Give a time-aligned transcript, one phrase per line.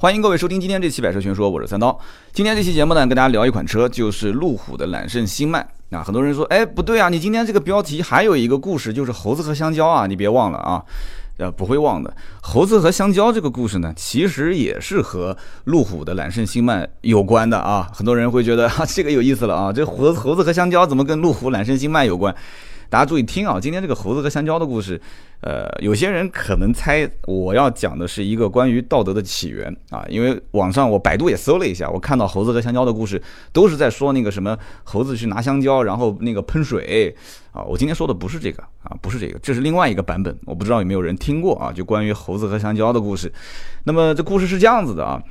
[0.00, 1.98] 欢迎各位收听今天这期百车全说，我是三刀。
[2.32, 5.66] 今天这期节目呢，跟大家聊一款车，就是路虎的揽胜星脉。
[5.88, 10.80] 那，很多人说，哎，不对啊，你今天这个标题还有一个故事，就是猴子和香蕉啊，你别忘了啊。
[11.38, 12.16] 呃，不会忘的。
[12.40, 17.90] 猴子和香蕉这个故事呢，其实也是和路虎的揽胜星脉有关的啊。
[17.92, 22.32] 很多人会觉得，哈，这个有意思了啊，这猴猴子和香蕉怎么跟路虎揽胜星脉有关？
[22.90, 24.98] 大家注意听啊，今天这个猴子和香蕉的故事，
[25.42, 37.14] 呃，有些人可能猜我要讲的是一个关于道德的起源啊，因为网上我百度也搜了一下，我看到猴子和香蕉的故事都是在说那个什么猴子去拿香蕉，然后那个喷水
[37.52, 43.30] 啊，我今天说的不是这个啊，不是这个，这是另外一个版本，我不知道有没有人听过啊，就关于猴子和香蕉的故事。
[43.84, 45.22] 那么这故事是这样子的啊，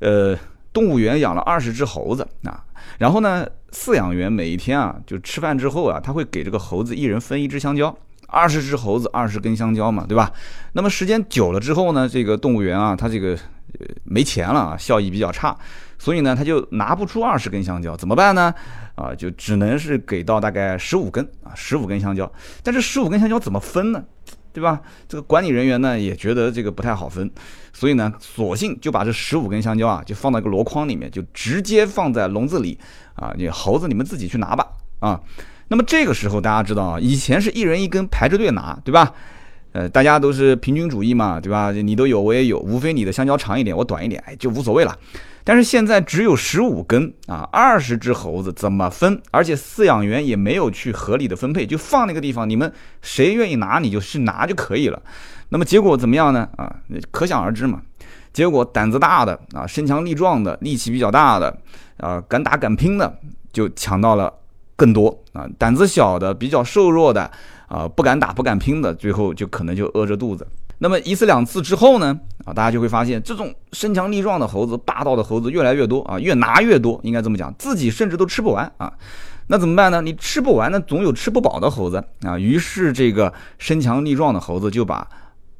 [0.00, 0.36] 呃，
[0.74, 2.62] 动物园养了二十只猴子啊。
[2.98, 7.96] 然后呢，饲养员每一天啊，就吃饭之后啊，他会给这个猴子一人分一只香蕉，
[8.28, 10.30] 二十只猴子二十根香蕉嘛，对吧？
[10.74, 13.38] 那么时间久了之后呢，这个动物园啊，它这个
[14.04, 15.56] 没钱了啊，效益比较差，
[15.98, 18.54] 所以呢，他就拿不出二十根香蕉，怎么办呢？
[18.94, 22.30] 啊，就只能是给到大概十五根啊，十五根香蕉。
[22.62, 24.04] 但是十五根香蕉怎么分呢？
[24.54, 24.80] 对吧？
[25.08, 27.28] 这个管理人员呢也觉得这个不太好分，
[27.72, 32.78] 所以呢，索性就把这十五根香蕉啊，就放到一个箩筐里面，就直接放在笼子里
[33.16, 33.34] 啊。
[33.36, 34.64] 你猴子你们自己去拿吧
[35.00, 35.20] 啊。
[35.68, 39.12] 那么这个时候大家知道啊，以前是一人一根排着队拿，对吧？
[39.74, 41.72] 呃，大家都是平均主义嘛，对吧？
[41.72, 44.96] 你都有我也有，无非你的香蕉长一点，我短一点，哎，就无所谓了。
[45.42, 49.20] 但是现在只有十五根啊，二十只猴子怎么分？
[49.32, 52.72] 而且饲养员也没有去合理的分配，就放那个地方，你们
[53.02, 55.02] 谁愿意拿你就去拿就可以了。
[55.48, 56.48] 那么结果怎么样呢？
[56.56, 56.72] 啊，
[57.10, 57.82] 可想而知嘛。
[58.32, 61.58] 结果胆子大的啊，身强力壮的，力气比较大的
[61.96, 63.12] 啊，敢打敢拼的
[63.52, 64.32] 就抢到了
[64.76, 65.46] 更多啊。
[65.58, 67.30] 胆子小的、比较瘦弱的
[67.68, 70.46] 啊，不敢打不敢拼的，最后就可能就饿着肚子。
[70.78, 78.92] 那么一次两次之后呢，啊，大家就会发现这种身强力壮的猴子、霸道的猴子越来越多啊，越拿越多，应该这么讲，自己甚至都吃不完啊。
[79.46, 80.02] 那怎么办呢？
[80.02, 82.38] 你吃不完，那总有吃不饱的猴子啊。
[82.38, 85.06] 于是这个身强力壮的猴子就把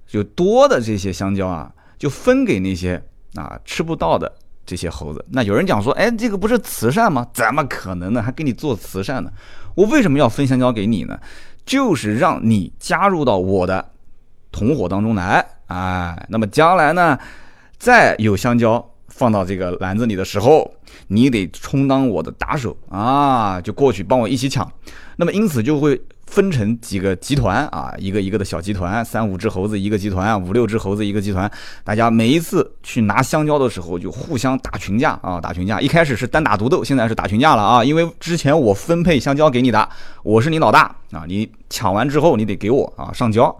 [0.06, 3.00] 就多的这些香蕉啊，就分给那些
[3.36, 4.30] 啊吃不到的
[4.66, 5.24] 这些猴子。
[5.30, 7.26] 那有人讲说，哎，这个不是慈善吗？
[7.32, 8.22] 怎么可能呢？
[8.22, 9.30] 还给你做慈善呢？
[9.74, 11.18] 我为什么要分香蕉给你呢？
[11.66, 13.90] 就是让你加入到我的。
[14.52, 17.18] 同伙当中来，哎，那么将来呢，
[17.76, 20.72] 再有香蕉放到这个篮子里的时候，
[21.08, 24.70] 你得充当我的打手啊，就过去帮我一起抢。
[25.16, 26.00] 那么因此就会
[26.34, 31.48] 分成几个集团啊，一个一个的小集团，三五只猴子一个集团，五六只猴子一个集团。
[31.84, 35.80] 大家每一次去拿香蕉的时候，就互相打群架啊，打群架。
[35.80, 39.88] 一开始是单打独斗，现在是打群架了啊，因为之前我分配香蕉给你的，
[40.24, 43.56] 我是你老大啊，你抢完之后你得给我啊上交。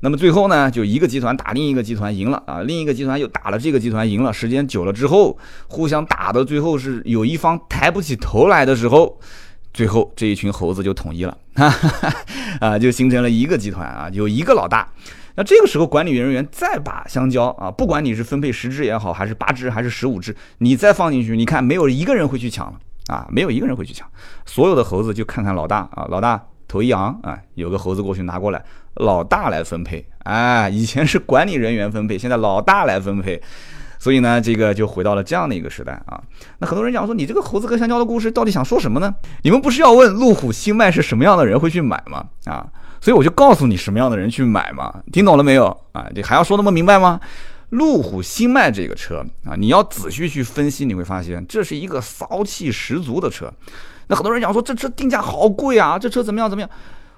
[0.00, 4.32] 那么最后呢，就一个集团打另一个集团赢了啊，另一个集团又打了这个集团赢了。
[4.32, 5.36] 时间久了之后，
[5.68, 9.18] 互相打的最后是有一方抬不起头来的时候，
[9.76, 11.36] 最后这一群猴子就统一了，
[12.60, 14.88] 啊，就形成了一个集团啊，有一个老大。
[15.34, 22.78] 那这个时候管理人员再把香蕉啊，不管你是分配十只也好，还是八只还是十五只，你再放进去，你看没有一个人会去抢了
[23.08, 24.08] 啊，没有一个人会去抢，
[24.46, 26.42] 所有的猴子就看看老大啊，老大。
[26.68, 28.60] 头一昂啊，有个猴子过去拿过来，
[28.94, 30.04] 老大来分配。
[30.24, 33.40] 哎，以前是管理人员分配，现在老大来分配，
[33.98, 36.20] 所以呢，这个就回到了这样的一个时代啊。
[36.58, 39.14] 那很多人讲说，你这个猴子和香蕉的故事到底想说什么呢？
[39.42, 42.24] 你们不是要问路虎新迈是什么样的人会去买吗？
[42.44, 42.66] 啊，
[43.00, 44.94] 所以我就告诉你什么样的人去买嘛。
[45.12, 45.66] 听懂了没有？
[45.92, 47.20] 啊，你还要说那么明白吗？
[47.70, 53.52] 路虎新迈这个车啊，你要仔细去分析，你会发现这是一个骚气十足的车。
[54.06, 56.70] 那很多人讲说这车定价好贵啊，这车怎么样怎么样？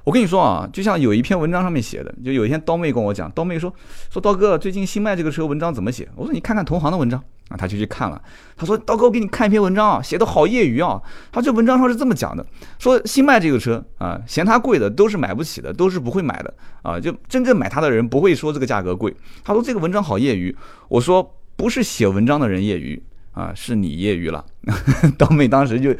[0.08, 3.70] 我跟你说啊，就像有一篇文章上面写的，就有一天刀妹跟我讲，刀妹说
[4.08, 6.08] 说刀哥最近新卖这个车文章怎么写？
[6.16, 8.18] 我说你看看同行的文章啊，他就去看了，
[8.56, 10.98] 他说刀哥我给你看一篇文章啊，写的好业余啊，
[11.30, 12.42] 他这文章上是这么讲的，
[12.78, 19.14] 说新卖这个车啊，嫌它贵的都是买不起的，都是不会买的啊，就真正买它的人不会说这个价格贵。
[19.44, 20.56] 他说这个文章好业余，
[20.88, 23.02] 我说不是写文章的人业余
[23.32, 24.42] 啊，是你业余了。
[25.18, 25.94] 刀妹当时就。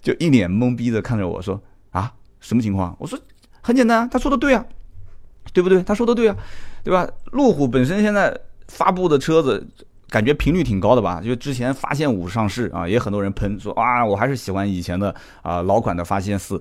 [0.00, 1.60] 就一脸懵逼的看着我说
[1.90, 3.16] ：“啊，什么情况？”我说
[3.62, 4.62] ：“很简单啊，他说的对啊，
[5.52, 5.82] 对不对？
[5.82, 6.36] 他说的对啊，
[6.84, 7.08] 对吧？
[7.30, 8.36] 路虎本身现在
[8.68, 9.66] 发布的车子，
[10.10, 11.22] 感觉频率挺高的吧？
[11.24, 16.60] 就之前发现五上市啊，也很多人喷说啊，我还是喜欢以前的啊老款的发现四。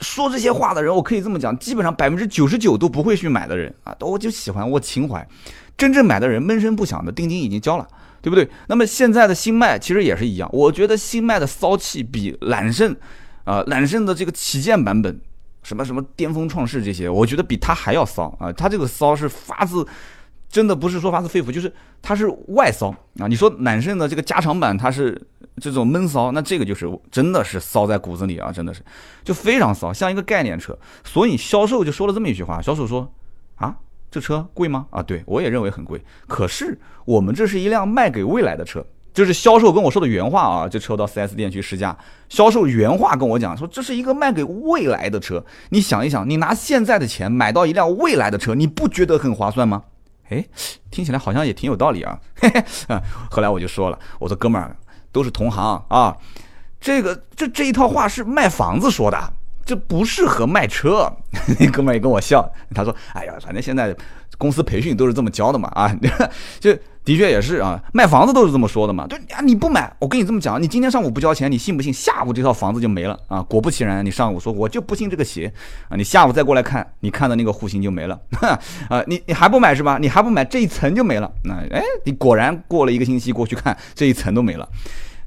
[0.00, 5.26] 说这些话的人，我可以这么讲，基本上百分之九十九都不会去买的人啊，都我就喜欢我情怀。
[5.76, 7.86] 真正买的人闷声不响的定金已经交了。”
[8.24, 8.48] 对不对？
[8.68, 12.96] 那么现在的新迈其实也是一样，我觉得新迈的骚气比揽胜，
[13.44, 15.20] 啊，揽胜的这个旗舰版本，
[15.64, 18.52] 什么什么巅峰创世这些，我觉得比它还要骚啊！
[18.52, 19.84] 它这个骚是发自
[20.48, 23.26] 真的不是说发自肺腑，就是它是外骚啊。
[23.26, 25.20] 你说揽胜的这个加长版它是
[25.56, 28.82] 这种闷骚，那这个就是真的是骚在骨子里啊，真的是
[29.24, 30.78] 就非常骚，像一个概念车。
[31.02, 33.12] 所以销售就说了这么一句话，销售说
[33.56, 33.74] 啊，
[34.10, 34.86] 这车贵吗？
[34.90, 38.84] 啊，对我也认为很贵，可是我们这是一辆卖给未来的车。
[39.14, 41.96] 就是销售跟我说的原话啊，这车到 4S 店去试驾，
[42.28, 45.42] 销售原话跟我讲说，这是一个卖给未来的车。
[45.70, 49.84] 你想一想，你拿现在的钱买到一辆未来的车，你不觉得很划算吗？
[50.30, 50.44] 哎，
[50.90, 52.18] 听起来好像也挺有道理啊。
[52.34, 52.62] 嘿嘿，
[53.30, 54.76] 后来我就说了，我说哥们儿
[55.12, 56.16] 都是同行啊，
[56.80, 59.32] 这个这这一套话是卖房子说的，
[59.64, 61.08] 这不适合卖车。
[61.60, 63.94] 那 哥们儿也跟我笑，他说，哎呀，反正现在
[64.38, 65.96] 公司培训都是这么教的嘛啊，
[66.58, 66.76] 就。
[67.04, 69.06] 的确也是啊，卖房子都是这么说的嘛。
[69.06, 73.42] 对啊，你不买，我跟你这么讲，你今天上午不交钱，你信不信下午这套房子就没了啊？
[73.42, 75.52] 果不其然，你上午说我就不信这个邪
[75.90, 78.18] 啊，你下午再过来看，你看的那个户型就没了
[78.88, 79.04] 啊。
[79.06, 79.98] 你你还不买是吧？
[80.00, 81.30] 你还不买，这一层就没了。
[81.44, 84.66] 那哎，你果然过了一个星期过去看，这一层都没了。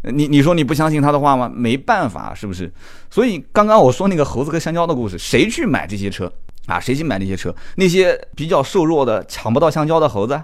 [0.02, 1.52] 你你说你不相信他的话吗？
[1.54, 2.74] 没办法，是不是？
[3.12, 6.32] 所以刚刚我说那个猴子和香蕉的故事，谁去买这些车
[6.66, 6.80] 啊？
[6.80, 7.54] 谁去买那些车？
[7.76, 10.42] 那些比较瘦弱的抢不到香蕉的猴子。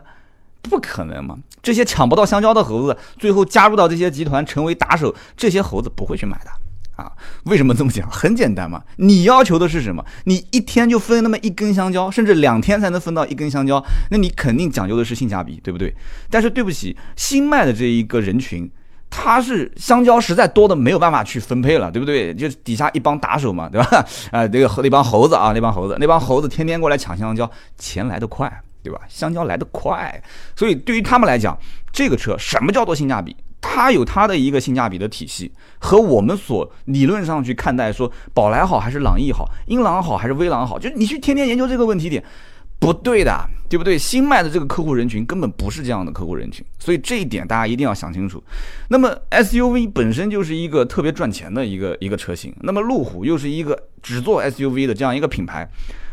[0.63, 1.38] 不可能嘛！
[1.62, 6.51] 这些抢不到香蕉的猴子，最后加入到这些集团成为打手，这些猴子不会去买的
[6.95, 7.12] 啊！
[7.45, 8.10] 为什么这么讲？
[8.10, 10.04] 很简单嘛，你要求的是什么？
[10.25, 15.94] 你一天就分那么一根香蕉，甚至两天才能分到一根香蕉，那你肯定讲究的是性价比，对不对？
[16.30, 18.69] 但是对不起，新卖的这一个人群，
[19.09, 22.33] 他是香蕉实在多的没有办法去分配了，对不对？
[22.33, 24.06] 就底下一帮打手嘛，对吧？
[24.31, 28.51] 啊，这个那帮猴子啊，那帮猴子，那帮猴子天天过来抢香蕉，钱来得快。
[28.83, 29.00] 对吧？
[29.07, 30.21] 香蕉来得快，
[30.56, 31.57] 所以对于他们来讲，
[31.91, 33.35] 这个车什么叫做性价比？
[33.65, 35.50] 它有它的一个性价比的体系，
[35.80, 42.21] 和我们所理论上去看待说宝来好还是朗逸好，英朗好还是威朗好，就你去天天研究这个问题点，
[42.77, 43.97] 不对的，对不对？
[43.97, 48.44] 新卖的这个客户人群根本不是这样的客户人群，所以这一点大家一定要想清楚。
[48.89, 55.65] 那么 SUV 本身就是一个特别赚钱的一个一个车型，那么路虎又是一个只做 SUV 的这样一个品牌，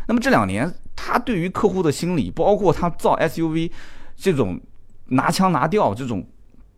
[0.07, 0.73] 那么这两年。
[1.03, 3.71] 他对于客户的心理，包括他造 SUV
[4.15, 4.59] 这种
[5.07, 6.23] 拿腔拿调这种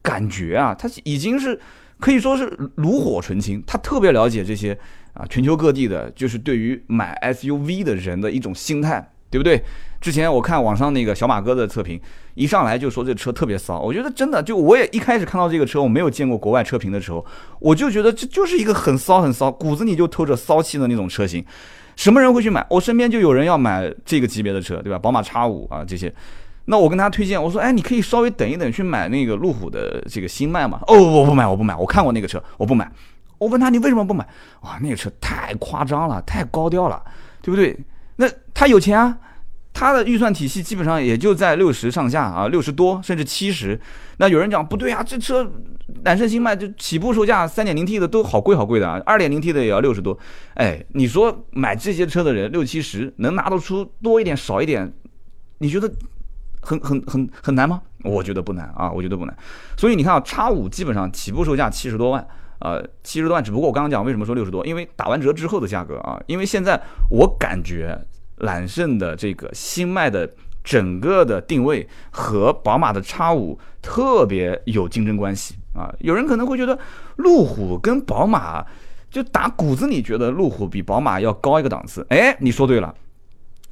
[0.02, 1.60] 感觉啊，他已经是
[2.00, 3.62] 可以说是炉火纯青。
[3.68, 4.78] 他特别了解这些
[5.14, 9.62] 啊，全球各地的，就是对于买 SUV 的人的一种心态，对不对？
[10.00, 12.00] 之前我看网上那个小马哥的测评，
[12.36, 17.26] 一上来就说这车特别骚，我觉得真的，就我也一开始看到这个车，我没有见过国外车评的时候，
[17.60, 21.44] 我就觉得这就是一个很骚很骚，骨子里就透着骚气的那种车型。
[21.96, 22.66] 什么人会去买？
[22.70, 24.98] 我身边就有人要买这个级别的车，对吧？
[24.98, 26.14] 宝马 X 五啊这些，
[26.66, 30.80] 那我跟他推荐，我说，哎，你可以稍微等一等，去买那个路虎的这个新迈嘛。
[30.88, 32.92] 哦，我不买，我不买，我看过那个车，我不买。
[33.38, 34.28] 我问他，你为什么不买？
[34.62, 37.02] 哇，那个车太夸张了，太高调了，
[37.42, 37.78] 对不对？
[38.16, 39.18] 那他有钱啊。
[39.74, 43.80] 它的预算体系基本上也就在六十上下啊，六十多甚至七十。
[44.18, 45.52] 那有人讲不对啊，这车
[46.06, 50.18] 揽胜新迈就起步售价三点零 T 的都好贵好贵的啊，二点零 T 的也要六十多。
[50.54, 54.94] 哎，你说买这些车的人六七十能拿得出多一点少一点？
[55.58, 55.92] 你觉得
[56.62, 57.82] 很很很很难吗？
[58.04, 59.36] 我觉得不难啊，我觉得不难。
[59.76, 62.26] 所以你看啊，叉五基本上起步售价七十多万，
[62.60, 63.44] 呃，七十多万。
[63.44, 66.80] 只不过我刚刚讲为什么说六十多，因为打完折之后的价格啊，因为现在
[67.10, 68.00] 我感觉。
[68.38, 70.30] 揽胜的这个新迈的
[70.64, 75.94] 整个的定位和宝马的 X 五特别有竞争关系啊！
[76.00, 76.78] 有人可能会觉得
[77.18, 78.66] 路虎跟宝马
[79.12, 82.06] 就打骨子里觉得路虎比宝马要高一个档次。
[82.10, 82.96] 哎，你说对了。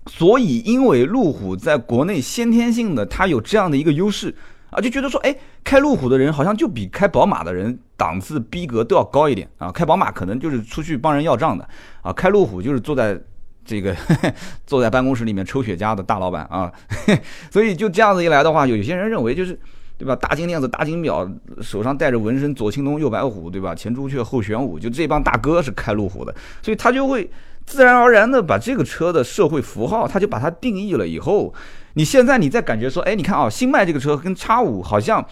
[0.08, 4.36] 所以因为路虎在国内先天性的它有这样的一个优势
[4.70, 5.34] 啊，就觉得说，哎，
[5.64, 9.72] 开路虎的人好像就比开宝马的人档次逼格都要高一点啊。
[9.72, 11.68] 开宝马可能就是出去帮人要账的
[12.02, 13.18] 啊，开路虎就是坐在。
[13.64, 13.96] 这个
[14.66, 16.72] 坐在办公室里面抽雪茄的大老板啊，
[17.52, 19.58] 所以就这样子一来的话，有些人认为就是，
[19.98, 20.16] 对吧？
[20.16, 21.30] 大金链子、大金表，
[21.62, 23.76] 手上戴着纹身，左青龙右白虎，对吧？
[23.76, 27.30] 前朱雀后玄武，就这帮大哥是开路虎的，所以他就会
[27.66, 31.54] 自然而然的把这个车的社会符号，他就把它定义了以后，
[31.94, 35.24] 你现在你再感觉说，哎，你看啊，新迈这个车跟叉五好像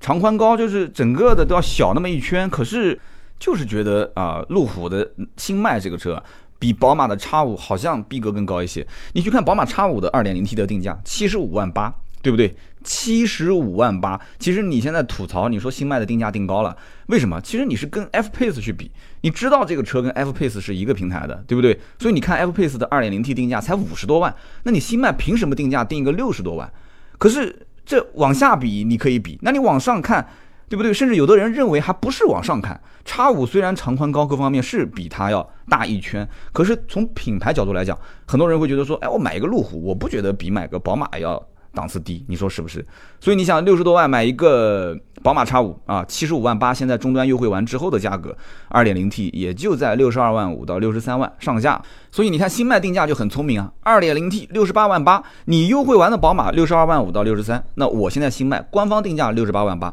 [0.00, 2.98] 长宽高就是整个的都要小那么一圈，可是
[3.38, 6.22] 就是觉得啊，路虎的新迈这个车。
[6.64, 8.86] 比宝马的 X 五好像逼格更高一些。
[9.12, 12.56] 你去看宝马 X 五的 2.0T 的定价七十五万八，对不对？
[12.82, 14.18] 七十五万八。
[14.38, 16.74] 其实你现在吐槽，你说新迈的定价定高了，
[17.08, 17.38] 为什么？
[17.42, 18.90] 其实你是跟 F Pace 去比，
[19.20, 21.78] 你知道这个车跟 F Pace 是一个平台的，对不对？
[21.98, 26.72] 所以你看 F Pace 的 2.0T 定价才五十多万，那你新迈凭什么定价定一个六十多万？
[27.18, 30.26] 可是这往下比你可以比，那你往上看。
[30.68, 30.92] 对不对？
[30.92, 41.40] 甚至有的人认为还不是往上看，叉五虽然长宽高各方面是比它要大一圈，可是从品牌角度来讲，很多人会觉得说，哎，我买一个路虎，我不觉得比买个宝马要
[41.72, 42.86] 档次低，你说是不是？
[43.20, 48.36] 所以你想六十多万买一个宝马叉五啊，七十五万八，现在终端优惠完之后的价格，
[48.68, 51.82] 二点零 T 也就在六十二万五到六十三万上下。
[52.12, 59.92] 所以你看新迈定价就很聪明啊，二点零 T 六十八万八，你优惠完的宝马六十二万五到六十三，那我现在新迈官方定价六十八万八。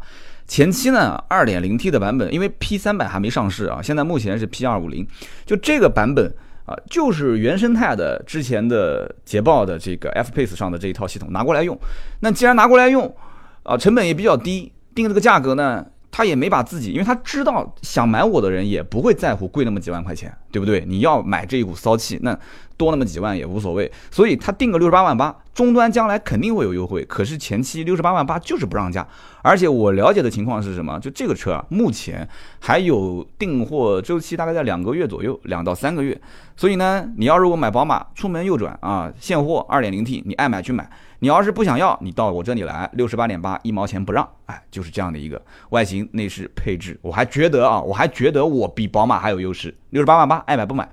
[0.52, 5.08] 前期呢，二点零 T 的版本，因为 P 三百还没上市啊，现在目前是 P 二五零，
[5.46, 6.30] 就这个版本
[6.66, 11.80] 啊，就是原生态的之前的捷豹的这个 F Pace 上的这一套系统拿过来用。
[12.20, 13.16] 那既然拿过来用，
[13.64, 20.84] 啊，成本也比较低，定这个价格呢，他也没把自己，因为他知道想买我的人也不会在乎贵那么几万块钱，对不对？
[20.86, 22.38] 你要买这一股骚气，那。
[22.82, 27.06] 多那么几万也无所谓，所以他定个六十八万八，终端将来肯定会有优惠。
[27.06, 29.08] 可是前期六十八万八就是不让价，
[29.44, 31.00] 而且我了解的情况是什么？
[31.00, 32.28] 就这个车啊，目前
[32.60, 36.20] 还有订货周期，大概在两个月左右，两到三个月。
[36.58, 40.90] 所以呢，你要如果买宝马，出门右转啊，现货二点零 T，你爱买去买。
[41.20, 44.28] 你要是不想要，你到我这里来，六十八点八，一毛钱不让。
[44.48, 49.72] 哎，就是这样的一个外形、内饰、配置，我还觉得啊，我还觉得我比宝马还有优势。
[49.92, 50.90] 六十八万八，爱买不买。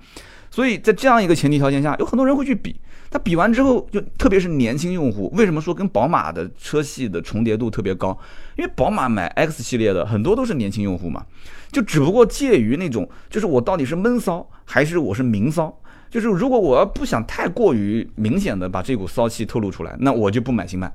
[0.58, 2.74] 所以在这样一个前提条件下，有很多人会去比。
[3.12, 8.18] 他比完之后，就特别是年轻用户，为什么说跟宝马的车系的重叠度特别高？
[8.56, 11.24] 因为宝马买 X 系列的很多都是年轻用户嘛，
[11.70, 15.72] 就只不过介于那种，就是我到底是闷骚还是我是明骚？
[16.10, 20.92] 就是如果我要不想太过于明显的把这股骚气透露出来，那我就不买新迈。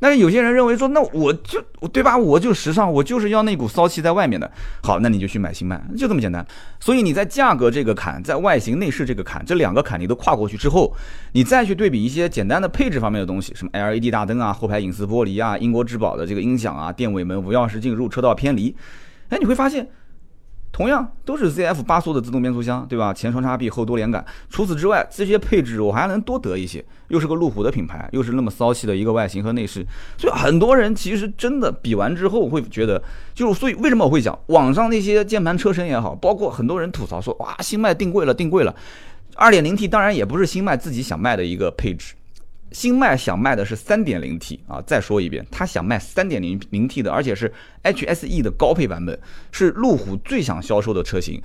[0.00, 2.16] 但是有些人认为说，那我就对吧？
[2.16, 4.50] 我就时尚，我就是要那股骚气在外面的。
[4.82, 6.44] 好，那你就去买新迈，就这么简单。
[6.80, 10.92] 所以你在价格这个坎，在外形内饰这个坎，这两个坎你都跨过去之后，
[11.32, 18.74] 你再去对比一些简单的配置方面的东西，什么 LED 大灯啊、后排隐私玻璃啊、英国质保的这个音响啊、电尾门、无钥匙进入、车道偏离，
[19.28, 19.86] 哎，你会发现。
[20.72, 23.12] 同样都是 ZF 八速的自动变速箱，对吧？
[23.12, 24.24] 前双叉臂，后多连杆。
[24.48, 26.84] 除此之外，这些配置我还能多得一些。
[27.08, 29.84] 又是个路虎的品牌，又是那么骚气的一个外形和内饰，
[30.16, 33.02] 所以很多人其实真的比完之后会觉得，
[33.34, 38.72] 就所以为什么我会讲，网上那些键盘车身也好，包括很多人吐槽说，哇，新迈定贵了，定贵了。
[39.34, 42.14] 二点零 T 当然也不是新迈自己想卖的一个配置。
[42.72, 49.18] 新迈想卖的是三点零 T 啊，再说一遍，他想卖三点零零 T 的，而且是 HSE 的高配版本，
[49.50, 51.42] 是路虎最想销售的车型。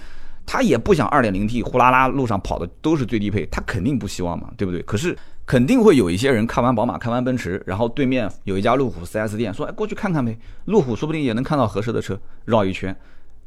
[0.47, 4.79] 他也不想二点零 T 呼啦啦路上跑的都是最低配，他肯定不希望嘛，对不对？
[4.83, 12.95] 可是肯定会有一些人看完宝马，看完奔驰，然后对面有一家路虎 4S 店，说哎过去看看呗，路虎说不定也能看到合适的车，绕一圈，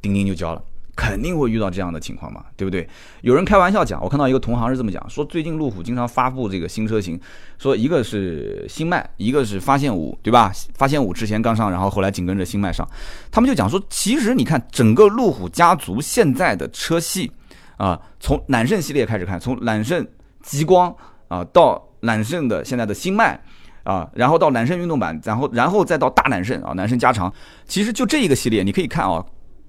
[0.02, 0.60] 钉钉就交了。
[0.98, 2.86] 肯定会遇到这样的情况嘛，对不对？
[3.20, 7.18] 有人开玩笑讲，我看到一个同行是这么讲，说最近路虎经常发布这个新车型，
[7.56, 10.50] 说一个是新迈，一个是发现五，对吧？
[10.74, 12.84] 发现五之前刚上，然后后来紧跟着新迈上，
[13.30, 17.30] 他们就讲说，其实你看整个路虎家族现在的车系
[17.76, 20.04] 啊，从揽胜系列开始看，从揽胜
[20.42, 20.92] 极光
[21.28, 23.40] 啊到揽胜的现在的新迈
[23.84, 27.32] 啊，然后到揽胜运动版，然后然后再到大揽胜啊，揽胜加长，
[27.68, 29.24] 其实就这一个系列，你可以看啊，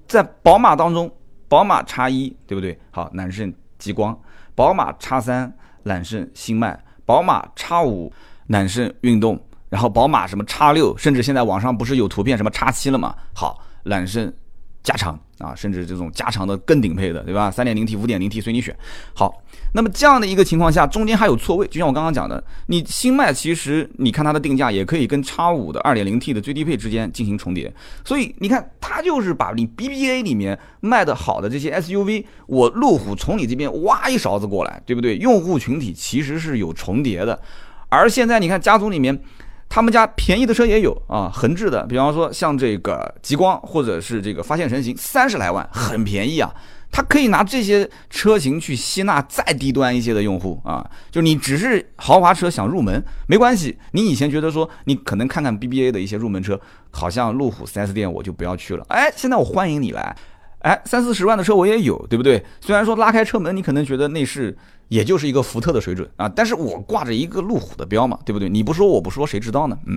[0.08, 1.08] 在宝马当中。
[1.50, 2.78] 宝马叉一对不对？
[2.92, 4.14] 好，揽胜极光；
[4.54, 5.52] 宝马叉三，
[5.82, 8.12] 揽胜星脉；宝马叉五，
[8.46, 9.36] 揽胜运动；
[9.68, 13.16] 然后宝马什么叉六，甚至现在网上不是有图片什么叉七了吗？
[13.34, 14.32] 好，揽胜
[14.82, 15.18] 加长。
[15.40, 17.50] 啊，甚至这种加长的更顶配的，对吧？
[17.50, 18.76] 三点零 T、五点零 T 随你选。
[19.14, 27.72] 好，那么这样的一个情况下，中间还有错位，就像我刚刚讲的，你新迈其实你看它的定价也可以跟叉五的二点零 T 的最低配之间进行重叠，
[28.04, 35.16] 所以你看它就是把你 BBA 里面卖的好的这些 SUV，我路虎从你这边挖一勺子过来，对不对？
[35.16, 37.40] 用户群体其实是有重叠的，
[37.88, 39.18] 而现在你看家族里面。
[39.70, 46.52] 他们家便宜的车也有啊，横置的，比方说像这个极光或者是这个发现神行，三十来万，很便宜啊。
[46.92, 53.78] 它可以拿这些车型去吸纳再低端一些的用户啊，就你只是豪华车想入门没关系。
[53.92, 56.60] 你以前觉得说你可能看看 BBA 的一些入门车，
[56.90, 60.16] 好像路虎 4S 店我就不要去了，哎，现在我欢迎你来。
[60.62, 62.44] 哎，三四十万的车我也有，对不对？
[62.60, 64.54] 虽然说拉开车门，你可能觉得内饰
[64.90, 68.48] 也就是一个福特的水准啊，但是我挂着一个路虎的标嘛，对不对？
[68.48, 69.78] 你不说我不说，谁知道呢？
[69.86, 69.96] 嗯，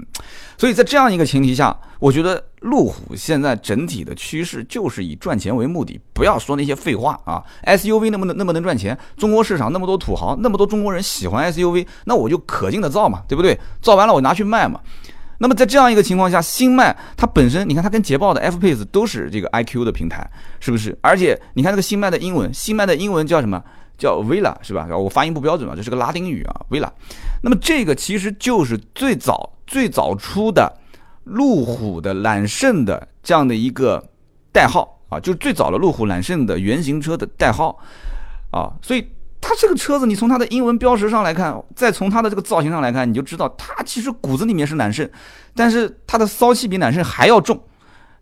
[0.56, 7.44] 所以在这样一个前提下，我觉得路虎现在整体的趋势就是以赚钱为目的，不要说那些废话啊。
[7.66, 8.96] SUV 那么能那么能赚钱？
[9.18, 13.60] 中国市场那么多土豪，那么多中国人喜欢 SUV，那我就可劲的造嘛，对不对？
[13.82, 14.80] 造完了我拿去卖嘛。
[15.40, 20.96] 那么在这样一个情况下，新迈它本身，你看它跟捷豹的 F Pace 都是这个 iQ 的平台，是不是？
[21.02, 23.62] 而且你看这个新迈的英文，新迈的英文叫什么？
[24.04, 24.86] 叫 Villa 是吧？
[24.98, 26.90] 我发音不标准嘛，这是个拉丁语啊，Villa。
[27.42, 30.70] 那么这个其实就是最早最早出的
[31.24, 34.04] 路虎的揽胜的这样的一个
[34.52, 37.80] 代号啊，就是最早的路虎揽胜的原型车的代号
[38.52, 39.08] 啊，所以
[39.40, 45.08] 它它这个车子，你从它的英文标识上来看，再从它的这个造型上来看，你就知道它其实骨子里面是揽胜，
[45.56, 47.62] 但是它的骚气比揽胜还要重，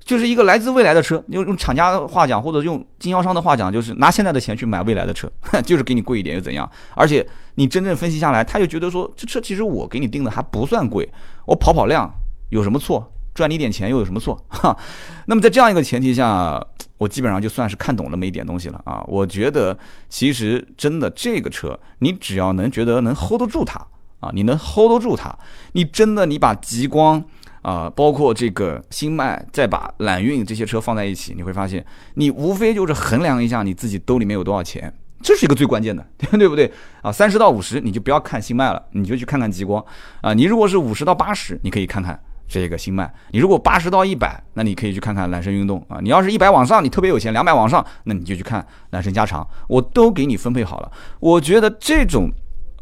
[0.03, 1.23] 就是一个来自未来的车。
[1.27, 5.31] 用用厂家的话讲，或者用经销商的话讲，就是拿现在的钱去买未来的车，
[5.65, 6.69] 就是给你贵一点又怎样？
[6.95, 11.07] 而且你真正分析下来，他又觉得说，这车其实我给你定的还不算贵，
[11.45, 12.11] 我跑跑量
[12.49, 13.11] 有什么错？
[13.33, 14.37] 赚你一点钱又有什么错？
[14.49, 14.75] 哈，
[15.27, 16.61] 那么在这样一个前提下，
[16.97, 19.01] 我基本上就算是看懂那么一点东西了啊。
[19.07, 19.77] 我觉得
[20.09, 23.79] 其实真的这个车，你只要能觉得能 hold 得住它
[24.19, 25.33] 啊，你能 hold 得住它，
[25.71, 27.23] 你真的你把极光
[27.61, 36.05] 啊，包括这个新迈，再把揽运这些车放在一起，你会发现，你无非就是衡量一下你自己兜里面有多少钱，这是一个最关键的，
[36.37, 37.11] 对不对啊？
[37.11, 39.83] 三十到五十你就不要看新迈了，你就去看看极光
[40.21, 40.33] 啊。
[40.33, 42.19] 你如果是五十到八十，你可以看看。
[42.53, 45.99] 这个新迈，你如果八十到一百，那你可以去看看揽胜运动啊。
[46.01, 50.91] 你要是一百往上，你特别有钱，两百往上，那你就去看揽胜加长，我都给你分配好了。
[51.21, 52.29] 我觉得这种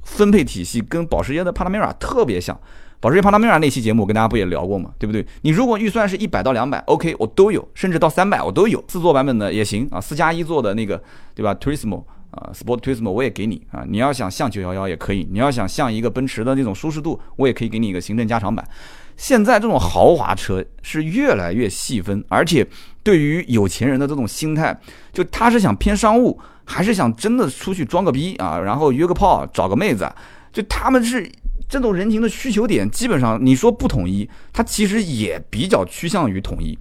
[0.02, 2.60] 分配体系跟保时捷的帕拉梅拉特别像。
[3.02, 4.92] 保时捷帕拉梅拉那期节目我跟大家不也聊过吗？
[5.00, 5.26] 对不对？
[5.42, 11.02] 你如果预算是一百到两百，OK，我都有，甚至到三百我都有，四座版本的也行啊，四加一座的那个，
[11.34, 13.86] 对吧？Turismo 啊，Sport Turismo 我也给你啊。
[13.88, 18.68] 你要想像九幺幺也可以，你要想像一个奔驰的那种舒适度，我也可以给你一个行政加长版。
[19.16, 22.68] 现在这种豪华车是越来越细分，而且
[23.02, 24.78] 对于有钱人的这种心态，
[25.14, 30.10] 就他是想偏商务，还是想真的出去装个逼啊，然后约个炮找个妹子，
[30.52, 31.30] 就他们是
[31.70, 36.78] 这种人情的需求点，基本上你说不统一，它其实也比较趋向于统一，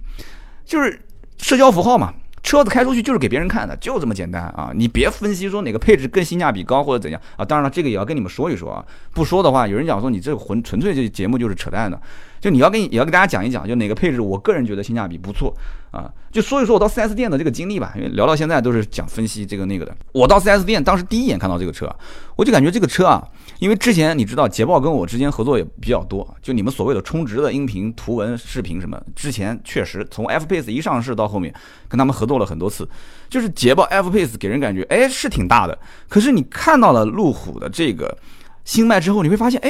[0.65, 0.99] 就是
[1.37, 2.13] 社交符号嘛。
[2.41, 4.71] 车子开出去就是给别人看的，就这么简单啊！
[4.73, 7.43] 你别分析说哪个配置更性价比高或者怎样啊！
[7.43, 8.83] 当然了，这个也要跟你们说一说啊。
[9.13, 12.01] 不说的话，有人讲说你这个纯纯粹这节目就是扯淡的。
[12.39, 15.53] 就你要跟也要跟大家讲一讲，就哪个配置，我个人觉得性价比不错
[15.91, 16.09] 啊。
[16.31, 19.93] 就说一说我到 4S 店的这个经历吧，因为聊到现在都是讲分析这个那个的。
[20.13, 21.93] 我到 4S 店当时第一眼看到这个车，
[22.39, 23.21] 我就感觉这个车啊，
[23.59, 31.53] 因为之前你知道捷豹跟我之间合作也比较多，就你们所谓的充值的音频、图文、视频什么，之前确实从 F Pace 一上市到后面
[31.89, 32.87] 跟他们合作了很多次，
[33.29, 38.17] 就是捷豹 F Pace 给人感觉哎是挺大的，可是你看到了路虎的这个。
[38.63, 39.69] 新迈之后你会发现，哎，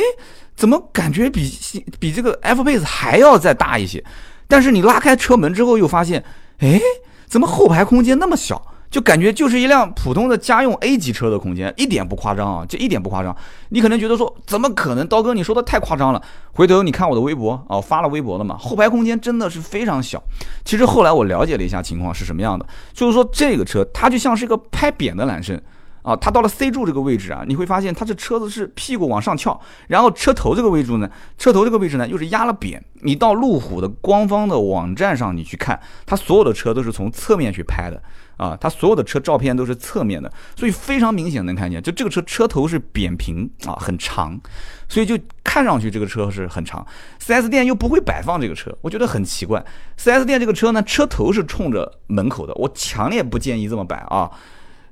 [0.56, 1.52] 怎么感觉比
[2.00, 4.04] 比这个 F Pace 还要再大一些？
[4.48, 6.24] 但是你拉开车门之后又发现，
[6.60, 6.80] 哎，
[7.26, 8.62] 怎么后排空间那么小？
[8.90, 13.36] 就感觉就是一辆普通的家用 A 级车的空间，一点不夸张啊，这一点不夸张。
[13.70, 15.06] 你可能觉得说，怎么可能？
[15.08, 16.22] 刀哥你说的太夸张了。
[16.54, 20.22] 回头你看我的微博啊，发了微博了嘛，后排空间真的是非常小。
[20.66, 25.60] 其实后来我了解了一下情况是什么样的，就是说这个车它就像是一个拍扁的揽胜。
[26.02, 32.82] 啊，它到了 C 柱这个位置啊，你会发现它这车子是屁股往上翘，然后车头这个位置呢，车头这个位置呢又是压了扁。
[33.02, 38.02] 你到路虎的官方的网站上，你去看，它所有的车都是从侧面去拍的
[38.40, 44.40] 啊，它所有的车照片都是侧面的，所以非常明显能看见，就这个车车头是扁平啊，很长，
[44.88, 46.86] 所以就看上去这个车是很长。
[47.22, 49.64] 4S 店又不会摆放这个车，我觉得很奇怪。
[49.98, 54.32] 4S 店这个车呢，车头是冲着门口的，我强烈不建议这么摆啊。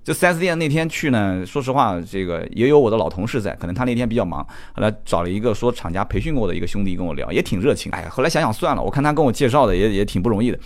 [0.04, 4.42] 就 4S 店那天去呢，说实话，这个也有我的老同事在，可能他那天比较忙，
[4.74, 7.92] 后来找了一个说厂家培训过的一个兄弟跟我聊，也挺热情。
[7.92, 10.58] 哎呀，后来想想算了，我看他跟我介绍的也也挺不容易的，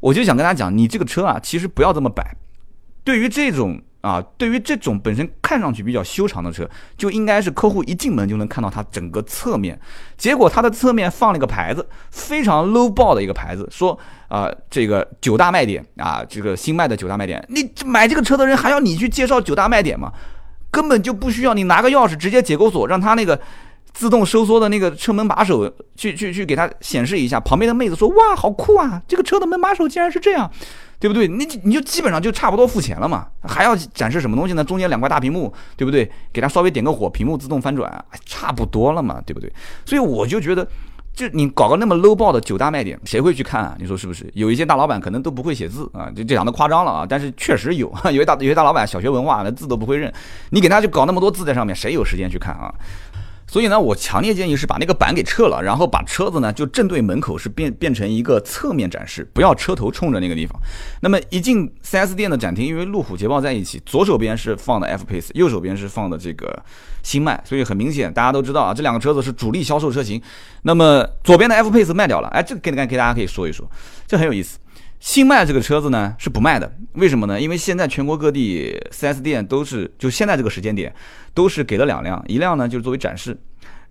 [0.00, 2.36] 我就想跟他讲，你这个车啊，其实不要这么摆，
[3.04, 3.80] 对于这种。
[4.00, 9.78] 啊，对于这种本身看上去比较修长的车，就应该是客户一进门就能看到它整个侧面。
[10.16, 20.12] 结果它的侧面放了一个牌子，非常 low 爆的一个牌子，说啊，这个九大卖点啊，这个新卖的九大卖点，你买这个车的人还要你去介绍九大卖点吗？
[20.70, 23.38] 根本就不需要，你拿个钥匙直接解勾锁，让他那个
[23.98, 27.40] 自动收缩的那个车门把手去去去给他显示一下。
[27.40, 30.48] 旁边的妹子说：“哇，好酷啊，这个车的门把手竟然是这样。”
[31.00, 31.26] 对不对？
[31.26, 34.62] 你你就基本上就差不多付钱了嘛，还要展示什么东西呢？
[34.62, 36.08] 中间两块大屏幕，对不对？
[36.32, 39.52] 给它稍微点个火，屏幕自动翻转，差不多了嘛，对不对？
[39.84, 40.66] 所以我就觉得，
[41.14, 43.76] 就你搞个那么 low 爆的九大卖点，谁会去看啊？
[43.78, 44.28] 你说是不是？
[44.34, 50.12] 有一些大老板可能都不会写字啊，就讲的夸张了啊，但是确实有， 有些大有些大老板小学文化，那字都不会认，
[50.50, 52.74] 你给他就搞那么多字在上面，谁有时间去看啊？
[53.48, 60.60] 所以呢，我强烈建议是把那个板给撤了，然后把车子呢就正对门口，是变变成一个侧面展示，不要车头冲着那个地方。
[61.00, 66.62] 那么一进 4S 店的展厅，因为路虎捷豹在一起，左手边是放的 F Pace，右手边是放的这个
[67.02, 70.20] 新迈，所以很明显，大家都知道啊，这两个车子是主力销售车型。
[70.62, 73.66] 那么左边的 F Pace 卖掉了，哎，这个给给给大家可以说一说，
[74.06, 74.58] 这很有意思。
[75.00, 77.40] 新迈这个车子呢是不卖的，为什么呢？
[77.40, 80.92] 因为现在全国各地 4S 店都是就现在这个时间点
[81.32, 83.36] 都是给了两辆，一辆呢就是作为展示，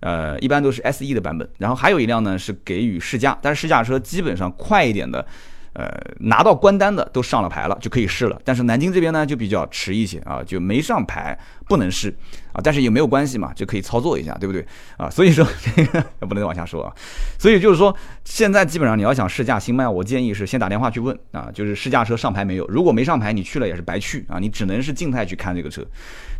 [0.00, 5.26] 呃，一般都是 SE 的版本，然后还有一辆呢是给予试驾，但是试驾车基本上快一点的
[5.74, 5.88] 呃，
[6.20, 8.40] 拿到关单的都上了牌了，就可以试了。
[8.44, 12.12] 但是南京这边呢就比较迟一些啊，就没上牌，不能试
[12.52, 12.60] 啊。
[12.62, 15.08] 但是也没有关系嘛，就可以操作一下，对不对啊？
[15.08, 16.92] 所以说这个不能往下说啊。
[17.38, 22.66] 所以就是说，现在基本上你要想试驾新迈，我建议是先打电话去问啊，就是试驾车上牌没有？
[22.66, 25.84] 如果没上牌，你去了也是白去啊，你只能是静态去看这个车。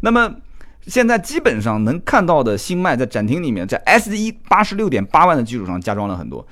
[0.00, 0.34] 那么
[0.86, 6.44] 现在基本上能看到的新迈在展厅里面，在 S 一八十六点八万的基础上加装了很多。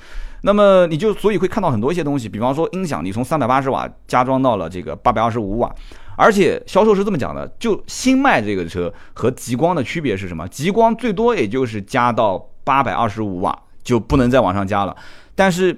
[0.46, 5.74] 那么你就所以会看到很多一些东西，比方说音响，你从三百八十瓦加装到了这个八百二十五瓦，
[6.16, 10.46] 而且销售是这么讲的，就新迈这个车和极光的区别是什么？
[10.46, 14.96] 极光最多也就是加到八百二十五瓦，就不能再往上加了。
[15.34, 15.76] 但是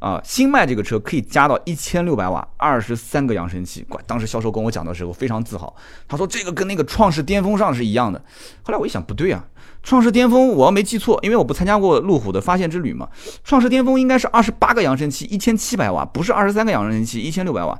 [0.00, 3.86] 啊，新迈这个车可以加到一千六百瓦，二十三个扬声器。
[4.04, 5.72] 当时销售跟我讲的时候非常自豪，
[6.08, 8.20] 他说这个跟那个创世巅峰上是一样的。
[8.64, 9.44] 后来我一想，不对啊。
[9.88, 13.08] 创世巅峰，我要没记错，因为我不参加过路虎的发现之旅嘛。
[13.42, 17.74] 创世巅峰应该是二十八个扬声器，一千七百瓦，不是二十三个扬声器，一千六百瓦。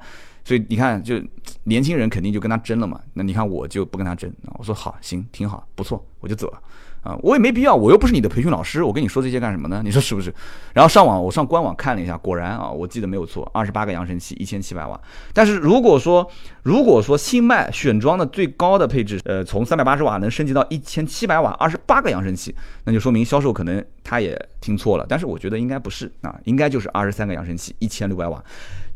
[0.49, 1.23] 所以你看，就
[1.65, 2.99] 年轻人肯定就跟他争了嘛。
[3.13, 4.33] 那你看我就不跟他争。
[4.57, 6.59] 我说好，行，挺好，不错，我就走了。
[7.03, 9.83] 啊，我也没必要，我又不是你的培训老师，我跟你说这些干什么呢？
[9.85, 10.35] 你说是不是？
[10.73, 14.99] 然后上网，我上官网看了一下，果然啊，我记得没有错，二十八个扬声器，一千七百瓦。
[15.35, 16.27] 但是如果说，
[16.63, 25.05] 如果说新迈选装的最高的配置，呃，从三百八十瓦能升级到一千七百瓦，二十八个扬声器，那就说明销售可能他也听错了。
[25.07, 28.43] 但是我觉得应该不是啊，应该就是二十三个扬声器，一千六百瓦。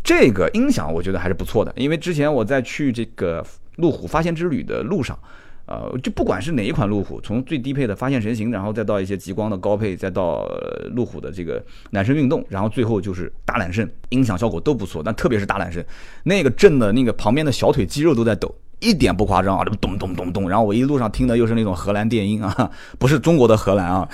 [0.05, 3.45] 这个音响我觉得还是不错的，因为之前我在去这个
[3.77, 5.19] 路虎发现之旅的路上。
[5.65, 10.45] 呃，就不管是哪一款路虎，从最低配的发现神行，然后再到一些极光的高配，再到
[10.91, 15.01] 路虎的这个揽胜运动，然后最后就是大揽胜，音响效果都不错。
[15.03, 15.83] 但特别是大揽胜，
[16.25, 18.53] 那个震的那个旁边的小腿肌肉都在抖，
[18.83, 20.49] 一点不夸张啊，咚咚咚咚。
[20.51, 24.09] 然后我一路上听的又是那种荷兰电音啊， 不是中国的荷兰啊，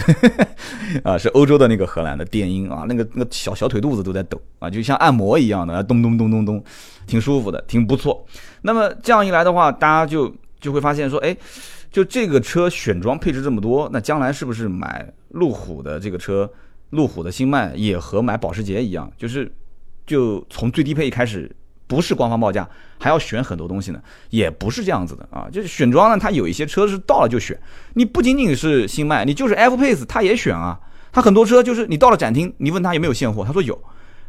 [1.03, 6.63] 啊是欧洲的那个荷兰的电音啊，那个那个小小腿肚子都在抖啊，就像按摩一样的，咚咚咚咚咚，
[7.07, 8.25] 挺舒服的，挺不错。
[8.63, 10.33] 那么这样一来的话，大家就。
[10.61, 11.37] 就会发现说，哎，
[11.89, 16.51] 就这个车选装配置这么多，那将来是不是买路虎的这个车，
[16.91, 19.49] 路虎的新迈也和买保时捷一样，就是
[20.05, 21.49] 就从最低配开始，
[21.89, 22.69] 不是官方报价，
[23.01, 24.01] 还要选很多东西呢？
[24.31, 27.59] 也不是这样子的啊，就是选装呢，它有一些车是到了就选，
[27.95, 30.79] 你不仅仅是新迈，你就是 F Pace，它也选啊，
[31.11, 33.77] 它很多车就是你到了展厅，你问他有没有现货，他说有，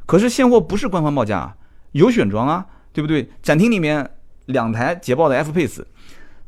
[0.07, 1.55] 可是现货不是官方报价啊，
[1.91, 3.29] 有选装啊，对不对？
[3.43, 4.09] 展厅里面
[4.45, 5.83] 两台捷豹的 F Pace。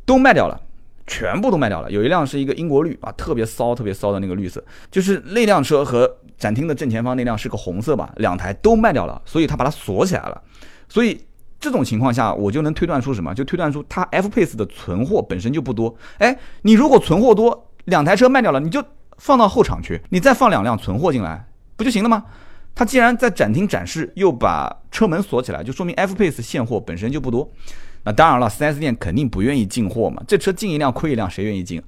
[0.04, 0.60] 都卖掉了，
[1.06, 1.90] 全部都卖掉了。
[1.90, 10.42] 有一辆是一个英国绿啊，特别骚、特别骚的那个绿色，就是那辆车和展厅的正前方那辆是个红色吧，两台都卖掉了，所以他把它锁起来了。
[10.92, 11.26] 所以
[11.58, 13.34] 这种情况下，我就能推断出什么？
[13.34, 15.96] 就推断出它 F Pace 的存货本身就不多。
[16.18, 18.84] 哎，你如果存货多，两台车卖掉了，你就
[19.18, 22.26] 放到后场去，你再放两辆存货进来，不就行了吗？
[22.76, 27.50] 他既然在展厅展示，又把车门锁起来，就说明 F Pace 现货本身就不多。
[28.04, 30.22] 那当然了，4S 店肯定不愿意进货嘛。
[30.28, 31.82] 这车进一辆亏一辆，谁愿意进？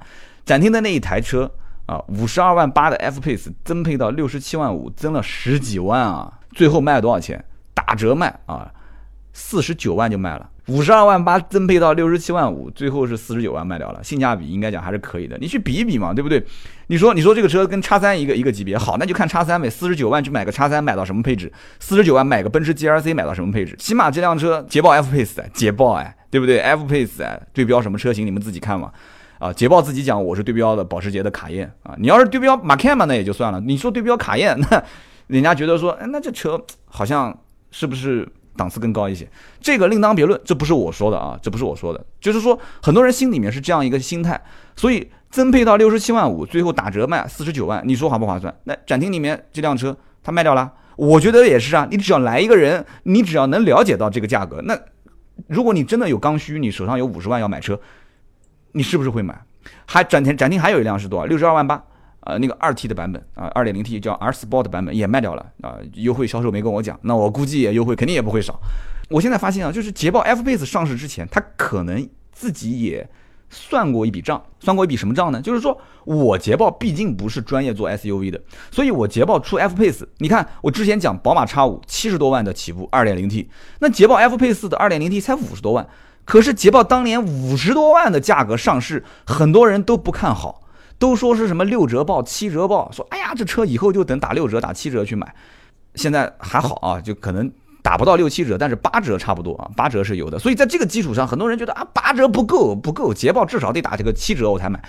[0.46, 1.52] 展厅的那一台车
[1.88, 6.40] 啊，五十二万八的 F Pace 增配到六十七万五，增了十几万啊！
[6.52, 7.44] 最后卖了多少钱？
[7.74, 8.72] 打折卖啊，
[9.34, 10.50] 四十九万就卖了。
[10.68, 15.38] 五十二万八增配到六十七万五，最后是四十九万卖掉了，性价比应该讲还是可以的。
[15.40, 16.42] 你去比一比嘛，对不对？
[16.88, 19.70] 你说你说这个车跟叉三一个一个级别，好，那就看叉三呗。
[19.70, 21.52] 四十九万去买个叉三，买到什么配置？
[21.82, 23.76] 四十九万买个奔驰 G R C，买到什么配置？
[23.78, 28.26] 起码这辆车捷豹 F Pace，捷豹哎，对不对？F Pace 哎，对标什么车型？
[28.26, 28.90] 你们自己看嘛。
[29.40, 31.94] 啊，捷豹自己讲我是对标的保时捷的卡宴啊。
[31.98, 33.60] 你要是对标马 can 嘛，那也就算了。
[33.60, 34.82] 你说对标卡宴，那
[35.28, 37.38] 人家觉得说，哎，那这车好像
[37.70, 38.26] 是不是？
[38.56, 39.28] 档次更高一些，
[39.60, 44.40] 这个另当别论，这不是我说的啊，这不是我说的，就是说很多人心里面是这样一个心态，
[44.76, 48.54] 所以增配到六十七万五，最后打折卖四十九万，你说划不划算？
[48.66, 54.80] 那展厅里面这辆车他卖掉了，我觉得也是啊，你只要来一个人，你只要能了解到这个价格，那
[55.48, 57.80] 如果你真的有刚需，你手上有五十万要买车，
[58.74, 59.42] 你是不是会买？
[59.86, 61.26] 还展厅展厅还有一辆是多少？
[61.26, 61.84] 六十二万八。
[62.26, 68.60] 呃，那个二 T 的版本啊，二点零 T 叫 R Sport 版本也卖掉了啊，优惠销售没跟我讲，那我估计也优惠肯定也不会少。
[69.10, 73.08] 我现在发现啊，就是捷豹 F Pace 上市之前，他可能自己也
[73.50, 75.42] 算过一笔账，算过一笔什么账呢？
[75.42, 85.88] 就是说我捷豹毕竟不是专业做 SUV 的，所以我捷豹出 F Pace，你看我之前讲宝马 X 五七十多万的起步二点零 T，那捷豹 F Pace 的二点零 T 才五十多万，
[86.24, 90.63] 可是捷豹当年五十多万的价格上市，很多人都不看好。
[91.04, 95.36] 都说是什么六折报、七折报，说哎呀，这车以后就等打六折、打七折去买。
[95.96, 100.40] 现在还好啊，就可能打不到六七折，但是八折差不多啊，八折是有的。
[100.40, 104.82] 所以在这个基础上，很多人觉得啊，八折不够，不够，捷豹至少得打这个七折我才买。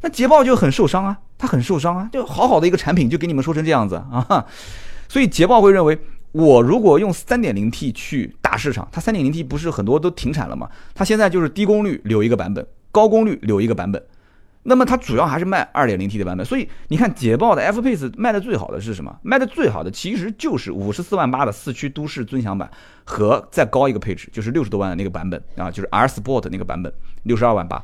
[0.00, 4.46] 那捷豹就很受伤啊，它很受伤啊，就好好的一个产品就给你们说成这样子啊。
[5.06, 5.98] 所以捷豹会认为
[6.32, 10.66] 我如果用 3.0T 去打市场，它 3.0T 不是很多都停产了吗？
[10.94, 14.02] 它现在就是低功率留一个版本，高功率留一个版本。
[14.68, 19.18] 那么它主要还是卖 2.0T 的版本，所以你看捷豹的 F Pace 卖的最好的是什么？
[19.22, 22.70] 卖的最好的其实就是五十四万八的四驱都市尊享版
[23.04, 27.82] 和再高一个配置，就是六十多万的那个版本啊，就是 R Sport 那个版本，六十二万八，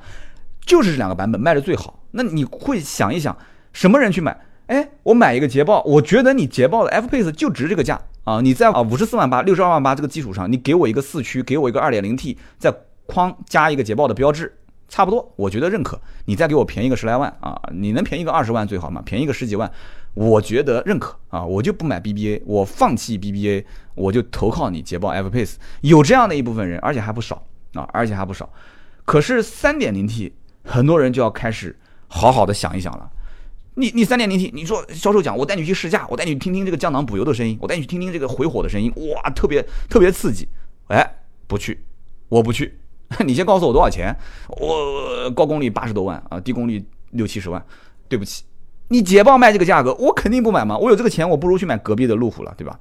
[0.66, 1.98] 就是这两个版本卖的最好。
[2.10, 3.34] 那你会想一想，
[3.72, 4.38] 什么人去买？
[4.66, 8.40] 哎，我买一个捷豹，我觉得你捷豹的 F Pace 就值这个价啊！
[8.40, 12.74] 你在啊五十四万八、六十二万八这个基础上，你给我一个四驱，给我一个 2.0T，再
[13.06, 14.54] 框加一个捷豹的标志。
[14.94, 16.00] 差不多，我觉得认可。
[16.26, 19.68] 你再给我便宜个十来万啊，你能便宜个二十万最好嘛，便宜个十几万，
[20.14, 23.64] 我觉得认可啊，我就不买 BBA，我放弃 BBA，
[23.96, 25.56] 我就投靠你捷豹 F Pace。
[25.80, 28.48] 有这样的一部分人，而且还不少啊，而且还不少。
[29.04, 31.76] 可是三点零 T，很多人就要开始
[32.06, 33.10] 好好的想一想了。
[33.74, 40.46] 你你三点零 T，你说销售讲，我带你去试驾，我带你听听这个降档补油的声音，我带你去听听这个回火的声音，哇，特别特别刺激。
[40.86, 41.16] 哎，
[41.48, 41.84] 不去，
[42.28, 42.78] 我不去。
[43.24, 44.14] 你先告诉我多少钱？
[44.48, 47.64] 我高功率八十多万啊，低功率六七十万。
[48.06, 48.44] 对不起，
[48.88, 50.76] 你捷豹卖这个价格，我肯定不买嘛。
[50.76, 52.78] 我有这个钱，我不如去买隔壁的路虎了，对吧？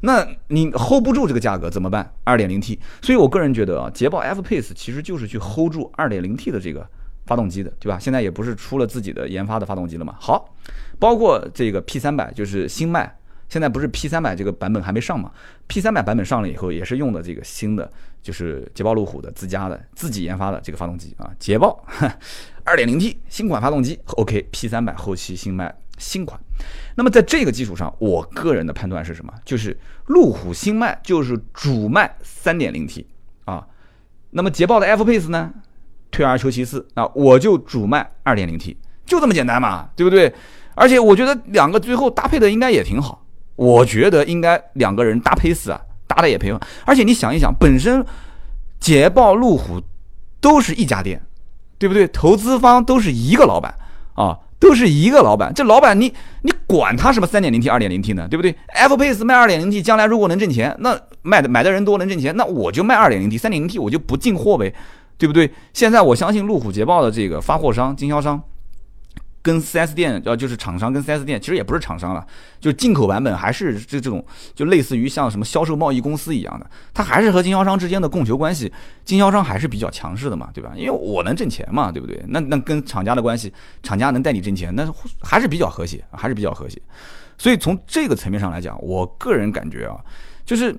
[0.00, 2.12] 那你 hold 不住这个价格怎么办？
[2.24, 2.78] 二点零 T。
[3.02, 6.84] 所以我个人觉得啊，捷豹 F Pace 其实就是去 hold 住二点零 T 的这个
[7.26, 7.98] 发动机的，对吧？
[7.98, 10.14] 现在也不是出了自己的研发的发动机了嘛。
[10.18, 10.48] 好，
[10.98, 13.14] 包括这个 P 三百，就是新迈。
[13.52, 15.30] 现在不是 P 三百这个版本还没上嘛
[15.66, 21.84] ？P 三百版本上了以后，也是用的这个新的，就是捷豹路虎的自家的自己研发的这个发动机啊，捷豹
[22.64, 24.00] 二点零 T 新款发动机。
[24.06, 26.40] OK，P 三百后期新卖新款。
[26.94, 29.30] 那么在这个基础上，我个人的判断是什么？
[29.44, 33.06] 就是路虎新迈就是主卖三点零 T
[33.44, 33.66] 啊。
[34.30, 35.52] 那么捷豹的 F Pace 呢？
[36.10, 40.32] 退而求其次啊，我就主卖二点零 T，就这么简单嘛，对不对？
[40.74, 43.21] 而且我觉得两个最后搭配的应该也挺好。
[43.56, 46.60] 我觉得应该两个人搭配死啊，搭的也配合。
[46.84, 48.04] 而且你想一想，本身
[48.80, 49.80] 捷豹、路虎
[50.40, 51.22] 都是一家店，
[51.78, 52.08] 对不对？
[52.08, 53.74] 投资方都是一个老板
[54.14, 55.52] 啊，都是一个老板。
[55.54, 56.12] 这老板你
[56.42, 58.26] 你管他什么三点零 T、二点零 T 呢？
[58.28, 64.74] 对不对？F Pace 卖二点零 T，将来如果能挣钱，那卖的买的人多能挣钱，那我就卖二点零 T、三点零 T，我就不进货呗，
[65.18, 65.50] 对不对？
[65.72, 68.42] 现在我相信路虎、捷豹的这个发货商、经销商。
[69.42, 72.24] 跟 4S 店，呃，就是厂商跟 4S 店，其实也不是厂商了，
[72.60, 74.24] 就进口版本还是这这种，
[74.54, 78.72] 就类似于像什么销售贸易公司一样的，它还是和经销商之间的供求关系，
[79.04, 80.72] 经销商还是比较强势的嘛，对吧？
[80.76, 82.22] 因为我能挣钱嘛，对不对？
[82.28, 83.52] 那那跟厂家的关系，
[83.82, 84.88] 厂家能带你挣钱，那
[85.20, 86.80] 还是比较和谐，还是比较和谐。
[87.36, 89.96] 所以从这个层面上来讲，我个人感觉啊，
[90.46, 90.72] 就是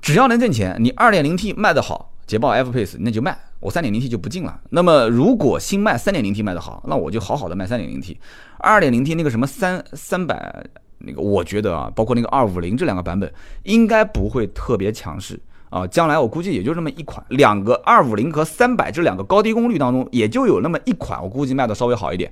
[0.00, 2.08] 只要能挣钱，你 2.0T 卖得好。
[2.24, 4.60] 捷豹 F Pace 那就卖，我三点零 T 就不进了。
[4.70, 8.18] 那么如果新迈三点零 T 卖的好，那我就好好的卖三点零 T。
[8.58, 10.66] 二点零 T 那个什么三三百
[10.98, 15.86] 那个，我觉得啊，包括那个二五零这两个版本应该不会特别强势啊。
[15.86, 22.30] 将来我估计也就这么一款，两个二五零和三百这两个高低功率当中，也就有那么一款，我估计卖的稍微好一点。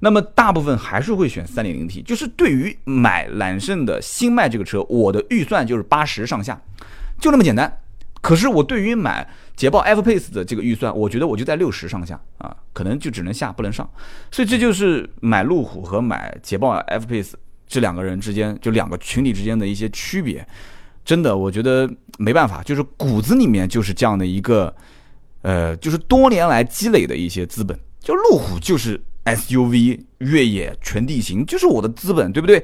[0.00, 6.60] 那么大部分还是会选三点零 T，就是对于买揽胜的新迈这个车，我的预算就是八十上下，
[7.20, 7.80] 就那么简单。
[8.20, 13.88] 可是我对于买捷豹 F Pace 的这个预算，我觉得我就在六十上下啊，可能就只能下不能上，
[14.30, 17.32] 所以这就是买路虎和买捷豹 F Pace
[17.66, 20.46] 这两个人之间，就两个群体之间的一些区别。
[21.04, 24.74] 真的，我觉得没办法，就是骨子里面就是这样的一个，
[25.42, 27.78] 呃，就是多年来积累的一些资本。
[28.00, 32.62] 就路虎就是 SUV 越野全地形，就是我的资本，对不对？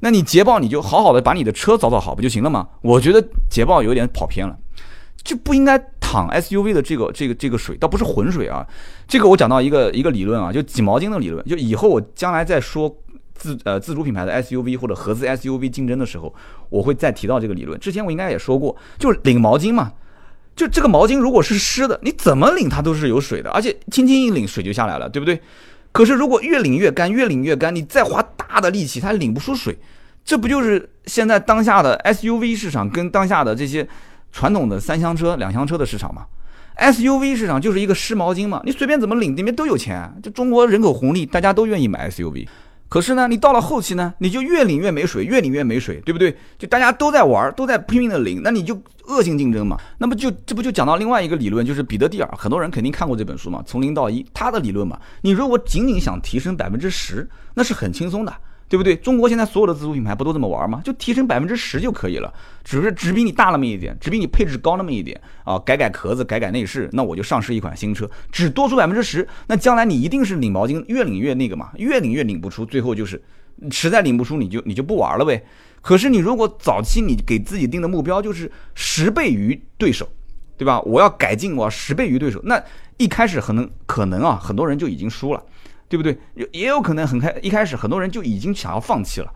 [0.00, 2.68] 那你捷豹你就好好的把你的车造造好不就行了吗？
[2.82, 4.58] 我觉得捷豹有点跑偏了。
[5.24, 8.64] 就不应该淌 SUV 的这个这个这个水，倒不是浑水啊。
[9.08, 11.42] 这个我讲到一个一个理论啊，就挤毛巾的理论。
[11.46, 12.94] 就以后我将来在说
[13.34, 16.32] 自呃自主品牌的 SUV 或者合资 SUV 竞争的时候，
[16.68, 17.80] 我会再提到这个理论。
[17.80, 19.92] 之前我应该也说过，就是领毛巾嘛。
[20.54, 25.40] 就这个毛巾如果是湿的，你怎么领它都是有水的，而且轻轻一领水就下来了，对不对？
[25.90, 29.76] 可是如果越领越干，越领越干，你再花大的力气，它领不出水。
[30.24, 33.88] 这不就是现在当下的 SUV 市场跟当下的这些？
[34.34, 36.26] 传统的三厢车、两厢车的市场嘛
[36.76, 40.12] ，SUV 市场就是一个湿毛巾嘛，你随便怎么领，里面都有钱。
[40.24, 42.48] 就中国人口红利，大家都愿意买 SUV。
[42.88, 46.36] 可是呢，你到了后期呢，你就越领越没水，越领越没水，对不对？
[46.58, 49.78] 就大家都在玩，都在拼命的领，那你就恶性竞争嘛。
[49.98, 54.98] 那么就这不就讲到另外一个理论，就是彼得蒂尔，很多人肯定看过这本书嘛，从零到一，他的理论嘛。
[55.22, 58.34] 你如果仅仅想提升百分之十，那是很轻松的。
[58.68, 58.96] 对不对？
[58.96, 60.80] 中国现在所有的自主品牌不都这么玩吗？
[60.84, 62.32] 就提升百分之十就可以了，
[62.64, 73.22] 只是只比你大那么一点，只比你配置高那么一点啊，改改壳子，改改内饰，那我就上市一款新车，只多出百分之十，那将来你一定是领毛巾越领越那个嘛，越领越领不出，最后就是
[73.70, 75.44] 实在领不出，你就你就不玩了呗。
[75.80, 80.08] 可是你如果早期你给自己定的目标就是十倍于对手，
[80.56, 80.80] 对吧？
[80.80, 82.62] 我要改进，我要十倍于对手，那
[82.96, 85.42] 一开始可能可能啊，很多人就已经输了，
[85.88, 86.18] 对不对？
[86.34, 89.32] 也也有可能很开一开始很多人就已经想要放弃了。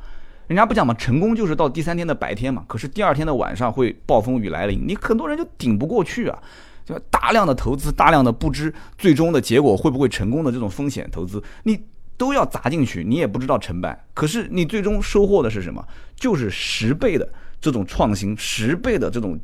[0.47, 2.65] 人家不讲嘛，成功就是到第三天的白天嘛。
[2.67, 6.39] 可是第二天的晚上会暴风雨来临，你很多人就顶不过去啊。
[6.87, 11.79] 就大量的投资，大量的不知最终的结果会不会成功的这种风险投资，你
[12.17, 14.07] 都要砸进去，你也不知道成败。
[14.15, 15.87] 可是你最终收获的是什么？
[16.17, 17.31] 就是十倍的
[17.61, 19.39] 这种创新，十倍的这种，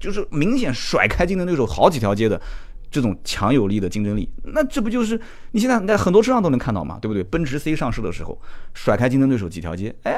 [0.00, 2.40] 就是明显甩开竞争对手好几条街的
[2.90, 4.28] 这种强有力的竞争力。
[4.44, 5.20] 那这不就是
[5.52, 7.22] 你现在在很多车上都能看到嘛，对不对？
[7.24, 8.40] 奔驰 C 上市的时候，
[8.74, 10.16] 甩开竞争对手几条街，哎。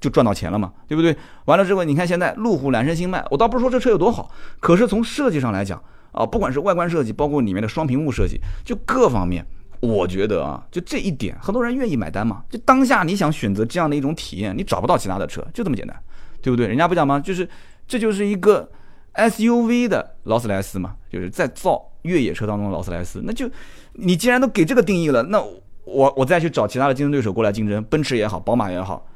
[0.00, 1.16] 就赚到钱了嘛，对不对？
[1.46, 9.44] 完了之后，你看现在路虎揽胜星脉，我倒不是说这车有多好，可是从设计上来讲啊，不管是外观设计，包括里面的双屏幕设计，就各方面，
[9.80, 12.44] 我觉得啊，就这一点，很多人愿意买单嘛。
[12.48, 16.00] 就当下你想选择这样的一种体验，你找不到其他的车，就这么简单，
[16.40, 16.68] 对不对？
[16.68, 17.18] 人家不讲吗？
[17.18, 17.48] 就是
[17.88, 18.70] 这就是一个
[19.14, 23.20] SUV 的劳斯莱斯嘛，就是在造越野车当中的劳斯莱斯。
[23.24, 23.50] 那就
[23.92, 25.40] 你既然都给这个定义了，那
[25.84, 29.06] 我我再去找其他的竞争对手过来竞争，奔驰也好，宝马也好。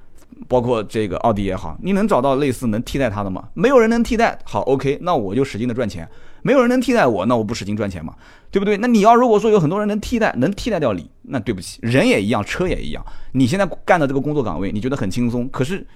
[0.49, 3.49] 包括这个奥迪也好，你能找到类似能替代它的吗？
[3.53, 4.37] 没有人能替代。
[4.45, 6.09] 好，OK，那我就使劲的赚钱。
[6.41, 8.15] 没有人能替代我，那我不使劲赚钱吗？
[8.51, 8.79] 对不对？
[8.79, 13.05] 那你要如果说有很多人能替代，能替代掉你，那对不起，人也一样，车也一样。
[13.33, 15.87] 你现在干的这个工作岗位，你觉得很轻松，可是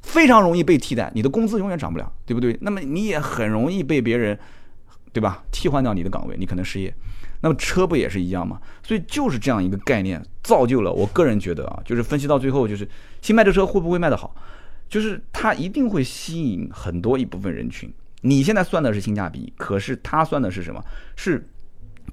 [0.00, 2.56] 非常容易被替代，你的工资永远涨不了，对不对？
[2.62, 4.36] 那么你也很容易被别人，
[5.12, 5.42] 对吧？
[5.50, 6.94] 替换掉你的岗位，你可能失业。
[7.42, 8.60] 那么车不也是一样吗？
[8.82, 12.86] 所以就是这样一个概念造就了，我个人觉得啊，就是分析到最后，就是
[13.22, 14.34] 新卖这车会不会卖得好，
[14.88, 17.90] 就是它一定会吸引很多一部分人群。
[18.22, 20.84] 你现在算的是性价比，可是他算的是什么？
[21.16, 21.48] 是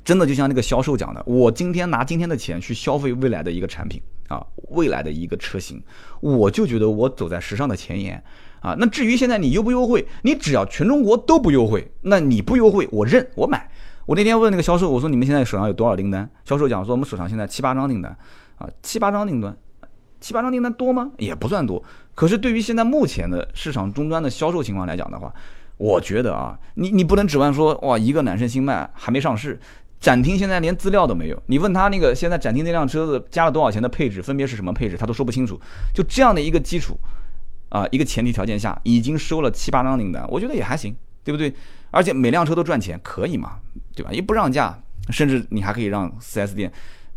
[0.05, 5.83] 真的就像那个销售讲的，我今天拿今天的钱去消费未来的一个产品啊，未来的一个车型，
[6.21, 8.23] 我就觉得我走在时尚的前沿
[8.67, 8.75] 啊。
[8.77, 13.69] 那至于现在你优不优惠，你只要全中国都不优惠，那你不优惠我认我买。
[14.05, 16.29] 我那天问那个销售，我说你们现在手上有多少订单？
[16.45, 18.15] 销售讲说我们手上现在七八张订单，
[18.57, 19.55] 啊，七八张订单，
[20.21, 21.11] 七八张订单多吗？
[21.17, 21.83] 也不算多。
[22.15, 25.33] 可是对于现在目前的市场终端的销售情况来讲的话，
[25.77, 29.59] 我觉得啊，你你不能指望说哇，一个揽胜新迈还没上市，
[29.99, 31.43] 展厅现在连资料都没有。
[31.47, 35.59] 你问他那个现在展厅那辆车子加了多少钱的配置，分别是什么配置，他都说不清楚。
[35.93, 36.97] 就这样的一个基础，
[37.69, 41.53] 啊，一个前提条件下，已经收了七八张订单，我觉得也还行，对不对？
[41.91, 43.59] 而且每辆车都赚钱，可以嘛？
[43.95, 44.11] 对吧？
[44.11, 44.77] 一不让价，
[45.09, 46.71] 甚至你还可以让 4S 店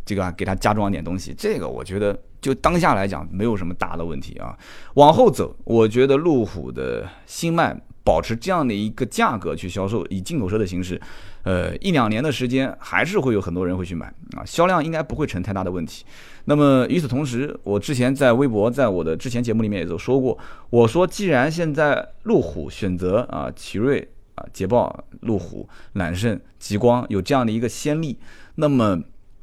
[0.04, 1.34] 这个给他加装点东西。
[1.36, 4.56] 这个我觉得就当下来讲没有什么大的问题啊。
[4.94, 11.00] 往后走，我觉得路虎的新迈保持这样的一个价格去销售，以进口车的形式，
[11.42, 16.04] 呃，一两年的时间还是会有很多人会去买啊，销量应该不会成太大的问题。
[16.44, 20.38] 那么与此同时，我之前在微博，在我的之前节目里面也都说过，
[20.70, 24.44] 我说既然现在路虎选择啊奇瑞啊。
[24.54, 28.18] 捷豹、路虎、揽胜、极光有这样的一个先例，
[28.54, 28.98] 那么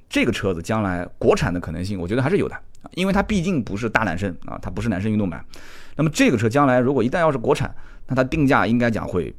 [0.09, 5.45] 这个车子将来国产的可能性，我觉得还是有的啊，因为它毕竟不是大揽胜啊，它不是揽胜运动版。
[5.95, 7.73] 那么这个车将来如果一旦要是国产，
[8.07, 9.33] 那它定价应该讲会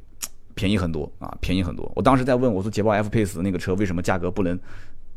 [0.59, 1.89] 便宜很多啊，便宜很多。
[1.95, 4.59] 我当时在问我说，捷豹 F Pace 那个车为什么价格不能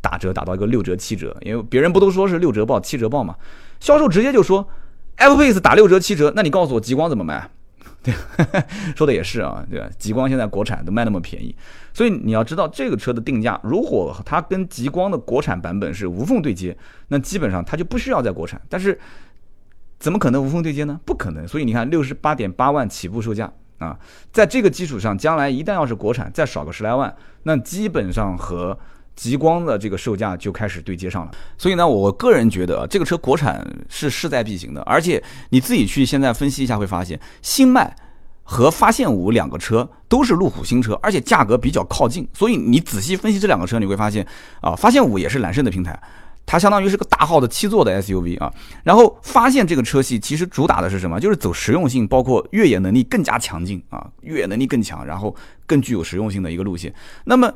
[0.01, 1.37] 打折打到一个六折七折？
[1.41, 3.35] 因为别人不都说是六折报七折报嘛，
[3.81, 4.69] 销售直接就说
[5.17, 7.51] F Pace 打六折七折，那你告诉我极光怎么卖？
[8.05, 8.15] 对，
[8.95, 9.89] 说的也是啊，对吧？
[9.99, 11.53] 极光现在国产都卖那么便宜，
[11.93, 16.77] 所以你要知道这个车的定价，如果它跟极光的国产版本是无缝对接，
[17.09, 18.61] 那基本上它就不需要在国产。
[18.69, 18.97] 但是
[19.99, 21.01] 怎么可能无缝对接呢？
[21.05, 21.47] 不可能。
[21.49, 23.53] 所以你看，六十八点八万起步售价
[23.83, 23.99] 啊，
[24.33, 28.79] 在这个基础上，将来一旦要是国产再少个十来万，那基本上和。
[29.15, 37.95] 极光的这个售价就开始对接上了，所以呢，我个人觉得这个车国产是势在必行的，而且你自己去现在分析一下会发现，新迈
[38.43, 44.27] 和发现五两个车都是路虎新车，而且价格比较靠近，所以你仔细分析这两个车，你会发现
[44.63, 46.03] 啊，发现五也是揽胜的平台，
[46.45, 48.53] 它相当于是个大号的七座的 SUV 啊，
[48.83, 51.21] 然后发现这个车系其实主打的是什么？
[51.21, 55.35] 就是走实用性，包括越野能力更加强劲啊，越野能力更强，然后
[55.67, 56.93] 更具有实用性的一个路线，
[57.25, 57.53] 那么。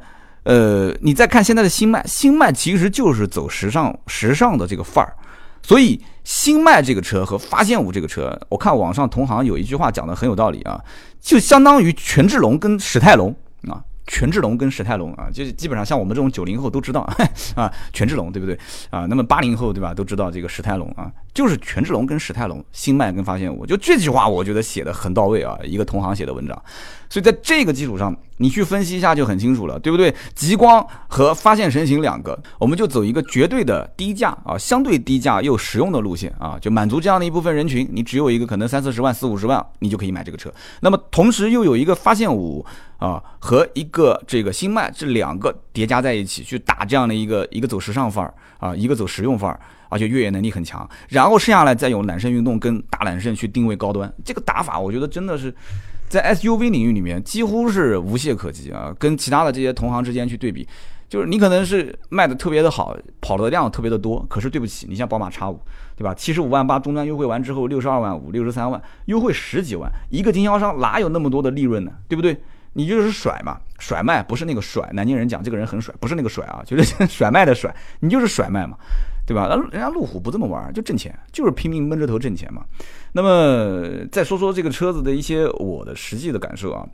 [0.48, 5.12] 呃，你再看现在的新迈，新迈其实就是走时尚、时尚的这个范儿，
[5.60, 10.80] 所以新迈这个车和发现五这个车，我看网上同行有一句话讲的很有道理啊，
[11.20, 13.34] 就相当于权志龙跟史泰龙
[13.66, 17.00] 啊，权志龙跟史泰龙啊，就是基本上像我们这种九零后都知道
[17.56, 18.58] 啊，权志龙对不对
[18.90, 19.06] 啊？
[19.06, 26.62] 那么八零后对吧，都知道这个史泰龙啊，就是权志龙跟史泰龙，新迈跟发现我，就这句话我觉得写的很到位啊，一个同行写的文章。
[27.08, 30.14] 所以在这个基础上，你去分析一下就很清楚了，对不对？
[30.34, 37.88] 极光和发现神行两个，我们就走一个绝对的低价啊，相对低价又实用的路线啊，就满足这样的一部分人群。
[37.92, 40.52] 你只有一个可能三四十万、四五十万，你就可以买这个车。
[40.80, 42.64] 那么同时又有一个发现五
[42.98, 50.88] 啊和一个这个新迈这两个叠加在一起，去打这样的一个一个走时尚范儿啊，一个走实用范儿，而且越野能力很强。
[51.08, 55.54] 然后剩下来再用揽胜运动跟大揽胜去定位高端，这个打法我觉得真的是。
[56.08, 58.94] 在 SUV 领域里面，几乎是无懈可击啊！
[58.98, 60.66] 跟其他的这些同行之间去对比，
[61.08, 65.60] 就是你可能是卖的特别的好，跑的量特别的多，可是对不起，你像宝马 X 五，
[65.96, 66.14] 对吧？
[66.14, 71.90] 七十五万八终端优惠完之后，六十二万五、六十三万，优惠十几万，一个经销商哪有那么多的利润呢？
[72.08, 72.36] 对不对？
[72.74, 78.76] 你就是甩嘛，甩卖不是那个甩，南京人讲这个人很甩，不是那个甩啊，就是 甩卖的甩，你就是甩卖嘛。
[79.26, 79.48] 对吧？
[79.50, 82.64] 那人家路虎不这么玩，就挣钱，就是拼命闷着头挣钱嘛。
[83.12, 86.86] 那么再说说这个车子的一些我的实际的感受啊，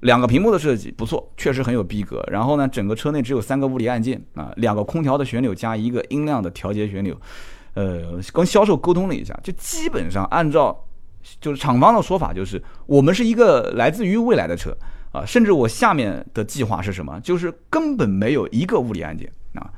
[0.00, 2.20] 两个屏幕的设计不错，确实很有逼格。
[2.28, 7.16] 然后呢，整个车内只有三个物理按键啊，两个空调的旋钮加一个音量的调节旋钮。
[7.74, 10.76] 呃，跟销售沟通了一下，就基本上按照
[11.40, 14.76] 就是厂方的说法，就是我们是一个来自于未来的车
[15.12, 15.24] 啊。
[15.24, 17.20] 甚至我下面的计划是什么？
[17.20, 19.70] 就是根本没有一个物理按键啊。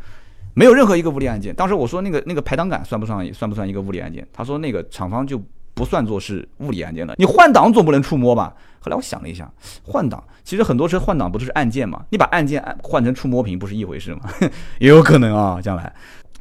[0.59, 1.55] 没有任何一个物理按键。
[1.55, 4.27] 当时我说那个那个排挡杆算不算算不算一个物理按键？
[4.33, 5.41] 他说那个厂方就
[5.73, 7.15] 不算作是物理按键了。
[7.17, 8.53] 你换挡总不能触摸吧？
[8.81, 9.49] 后来我想了一下，
[9.85, 12.05] 换挡其实很多车换挡不都是按键嘛？
[12.11, 14.23] 你把按键按换成触摸屏不是一回事吗？
[14.81, 15.95] 也有可能啊，将来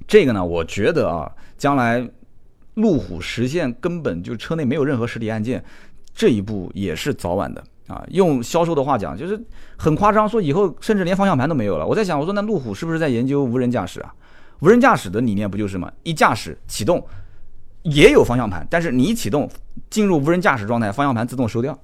[0.07, 2.09] 这个呢，我觉得啊，将来
[2.74, 5.63] 路虎实现根本就车内没有任何实体按键，
[6.18, 7.63] 这一步也是早晚的。
[7.88, 9.41] 啊，用销售的话讲，就是
[9.78, 11.88] 很夸张，说以后甚至连方向盘都没有了。
[11.88, 14.13] 我在想，我说那路虎是不是在研究无人驾驶啊？
[14.59, 15.89] 无人驾驶的理念不就是吗？
[16.03, 17.01] 一驾驶启动
[17.84, 19.49] 也有方向盘，但是你一启动
[19.89, 21.80] 进入无人驾驶状态，方向盘自动收掉。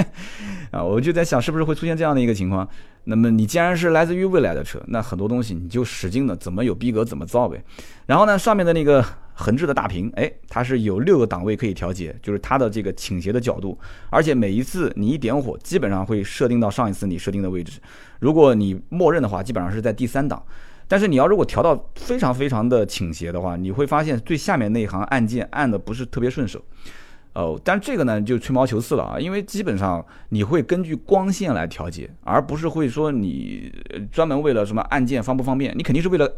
[0.72, 2.66] 啊，我就在想，是不是会出现这样的一个情况？
[3.04, 7.62] 那么你既然是来自于未来的车，那很多东西你就使劲的怎么有逼格怎么造呗。
[8.06, 9.04] 然后呢，上面的那个。
[9.34, 13.76] 横置的大屏，哎，它是有六个档位可以调节，就是它的这个倾斜的角度，
[14.10, 17.80] 而且每一次你一点火，基本上会设定到上一次你设定的位置。
[18.20, 20.42] 如果你默认的话，基本上是在第三档。
[20.86, 26.62] 但是你要如果调到非常非常的倾斜的话，你会发现最下面那一行按键按的不是特别顺手。
[27.32, 33.72] 哦，但这个呢就吹毛求疵了啊，因为基本上你会根据光线来调节，而不是会说你
[34.12, 36.36] 专门为了什么按键方不方便，你肯定是为了。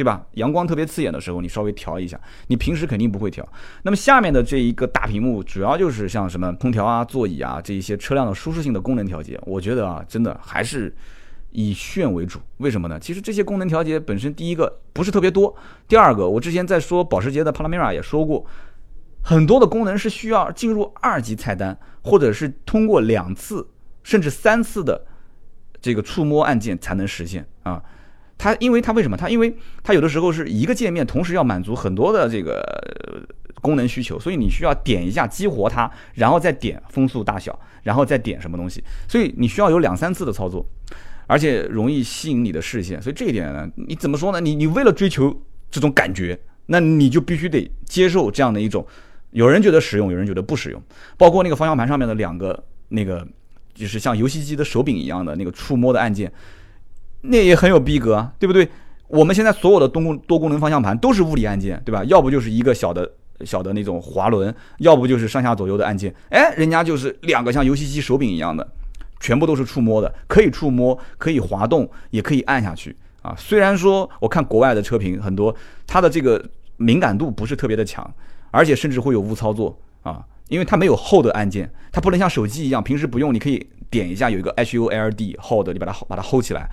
[0.00, 0.24] 对吧？
[0.32, 2.18] 阳光特别刺眼的时候，你稍微调一下。
[2.46, 3.46] 你平时肯定不会调。
[3.82, 9.38] 那么下面的这一个大屏幕，主要就是像什么空调啊、座椅啊这一些车辆的舒适性的功能调节。
[9.44, 10.90] 我觉得啊，真的还是
[11.50, 12.40] 以炫为主。
[12.56, 12.98] 为什么呢？
[12.98, 15.54] 其实这些功能调节本身，第一个不是特别多，
[15.86, 18.46] 第二个我之前在说保时捷的帕拉梅拉也说过，
[19.20, 23.68] 很多的功能是需要进入二级菜单，或者是通过两次
[24.02, 25.04] 甚至三次的
[25.78, 27.82] 这个触摸按键才能实现啊。
[28.42, 29.18] 它因为它为什么？
[29.18, 32.64] 它因为它有的时候是一个界面，同时要满足很多的这个
[33.60, 40.64] 功能需求，所以你需要点一下激活它，然后再点风速大小，然后再点什么东西，所以你需要有两三次的操作，
[41.26, 43.00] 而且容易吸引你的视线。
[43.02, 44.40] 所以这一点呢，你怎么说呢？
[44.40, 45.38] 你你为了追求
[45.70, 48.86] 这种感觉，那你就必须得接受这样的一种，
[49.32, 50.82] 有人觉得实用，有人觉得不实用。
[51.18, 53.28] 包括那个方向盘上面的两个那个，
[53.74, 56.32] 就是像游戏机的手柄一样的那个触摸的按键。
[57.22, 58.68] 那也很有逼格，对不对？
[59.08, 62.04] 我们现在所有的多功多功能方向盘都是物理按键，对吧？
[62.04, 63.10] 要不就是一个小的
[63.44, 66.14] 小的那种滑轮，要不就是上下左右的按键。
[66.28, 68.66] 哎，人家就是两个像游戏机手柄一样的，
[69.18, 73.34] 全部都是触摸的，可以触摸，可以滑动，也可以按下去啊。
[73.36, 75.52] 虽然说我看国外的车评很多，
[75.88, 76.40] 它的这个
[76.76, 78.08] 敏感度不是特别的强，
[78.52, 86.70] 而且甚至会有误操作啊，因为它没有厚的按键，它不能像手机一样，平时不用你可以点一下有一个 H U L D hold，你把它把它 hold 起来。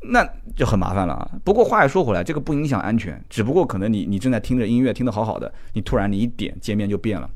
[0.00, 1.28] 那就很麻烦了啊！
[1.44, 7.28] 不过话又说回来，这个不影响安全，只不过可能你你正在听着音乐，听得好好的，你突然你一点界面就变了，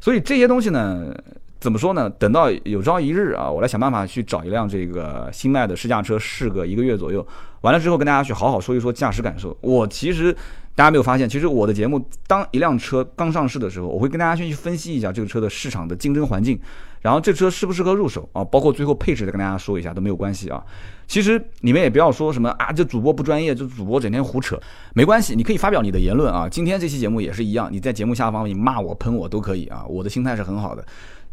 [0.00, 1.12] 所以这些东西呢，
[1.60, 2.08] 怎么说呢？
[2.10, 7.26] 等到有朝一日啊，我来想办法去找一辆这个新迈的试驾车试个一个月左右，
[7.62, 9.56] 完了之后跟大家去好好说一说驾驶感受。
[9.60, 10.34] 我其实
[10.74, 16.58] 大家没有发现，其实我的节目当一辆车刚上市的时候，我会跟大家先去分析一下这个车的市场的竞争环境。
[17.00, 18.42] 然后这车适不适合入手啊？
[18.42, 20.64] 包括最后配置再跟大家说一下都没有关系啊。
[21.06, 24.58] 其实你们也不要说什么啊，这主播不专业，这主播整天胡扯，
[24.94, 26.48] 没关系，你可以发表你的言论啊。
[26.48, 29.84] 今天这期节目也是一样，你在节目下方你骂我喷我都可以啊。
[29.86, 30.82] 我的心态是很好的，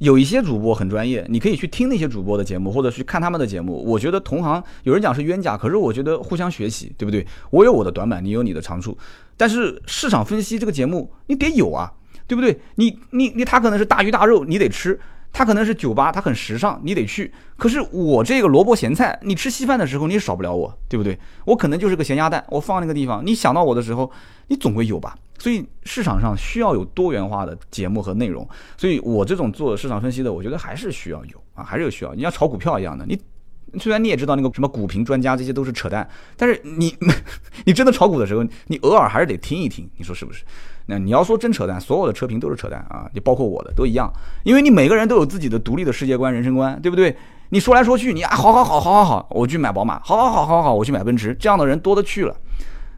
[0.01, 3.83] 有一些主播很专业，你可以去听那些主播的节目，或者去看他们的节目。
[3.85, 7.23] 我觉得同行有人讲是冤家，可是我觉得互相学习，对不对？
[7.51, 8.97] 我有我的短板，你有你的长处。
[9.37, 11.93] 但是市场分析这个节目，你得有啊，
[12.25, 12.59] 对不对？
[12.77, 14.99] 你你你，他可能是大鱼大肉，你得吃。
[15.33, 17.31] 它可能是酒吧，它很时尚，你得去。
[17.57, 21.17] 可是我这个萝卜咸菜，你吃稀饭的时候你也少不了我，对不对？
[21.45, 24.11] 我可能就是个咸鸭蛋，我放那个地方，你想到我的时候，
[24.47, 25.15] 你总会有吧。
[25.39, 28.47] 所以市场上需要有多元化的节目和内容。
[28.77, 32.13] 所以我这种做市场分析的，我觉得还是需要有啊，还是有需要。
[32.13, 33.19] 你像炒股票一样的，你
[33.79, 36.93] 虽然你也知道那个什么股评专家这些都是扯淡，但是你
[37.65, 40.43] 你真的炒股的时候，你偶尔还是得听一听，你说是不是？
[40.85, 43.09] 那你要说真扯淡，所有的车评都是扯淡啊！
[43.13, 44.11] 你包括我的都一样，
[44.43, 47.15] 因为你每个人都有自己的独立的世界观、人生观，对不对？
[47.49, 52.35] 你说来说去，你啊，好好好好好好，我去买宝马，好好好好好，我去买奔驰，这样的人多的去了。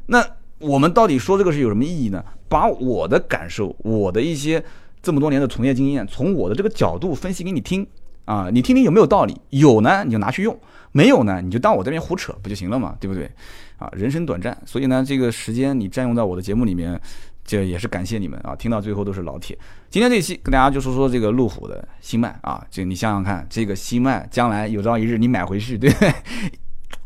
[0.05, 0.23] 那
[0.59, 2.23] 我们到底说这个是有什么意义呢？
[2.47, 4.63] 把我的感受，我的一些
[5.01, 7.85] 这么多年的从业经验，从我的这个角度分析给你听
[8.25, 9.35] 啊，你听听有没有道理？
[9.49, 10.53] 有呢，你就拿去用；
[10.91, 13.29] 没有呢，你就当我这边胡扯不就行了嘛，对不对？
[13.77, 16.99] 啊，人生短暂，所以呢，这个时间你占用在我的节目里面。
[17.45, 18.55] 这也是感谢你们啊！
[18.55, 19.57] 听到最后都是老铁。
[19.89, 26.13] 今天这一期跟大家就说说这个路虎的新迈啊，就你想想看，这个新迈将来有朝一日你买回去，对不对？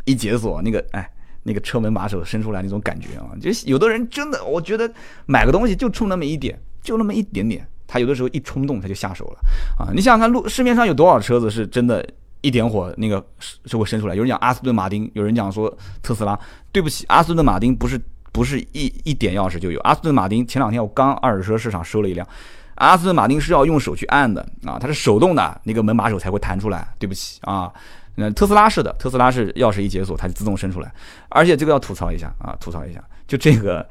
[0.06, 1.10] 一解锁那个哎，
[1.42, 4.90] 那个车门把手伸出来那种感觉啊，就有的人真的，我觉得
[5.26, 9.40] 买个东西就冲那么一点，就那么一点点，他有的时候一冲动他就下手了
[9.80, 9.90] 啊！
[9.92, 12.08] 你想想看，路市面上有多少车子是真的，
[12.42, 14.14] 一点火那个是就会伸出来？
[14.14, 16.40] 有人讲阿斯顿马丁，有人讲说特斯拉。
[16.72, 18.00] 对不起，阿斯顿马丁不是。
[18.32, 19.80] 不是一一点钥匙就有。
[19.82, 22.28] 阿斯顿马丁前两天我刚二手车市场收了一辆，
[22.75, 26.88] 阿斯顿马丁是要用手去按的啊，它是手动的，那个门把手才会弹出来。
[26.99, 27.71] 对不起啊，
[28.15, 30.93] 那特斯拉是的，特斯拉是钥匙一解锁它就自动伸出来，
[31.30, 33.88] 而且这个要吐槽一下啊，吐槽一下，就这个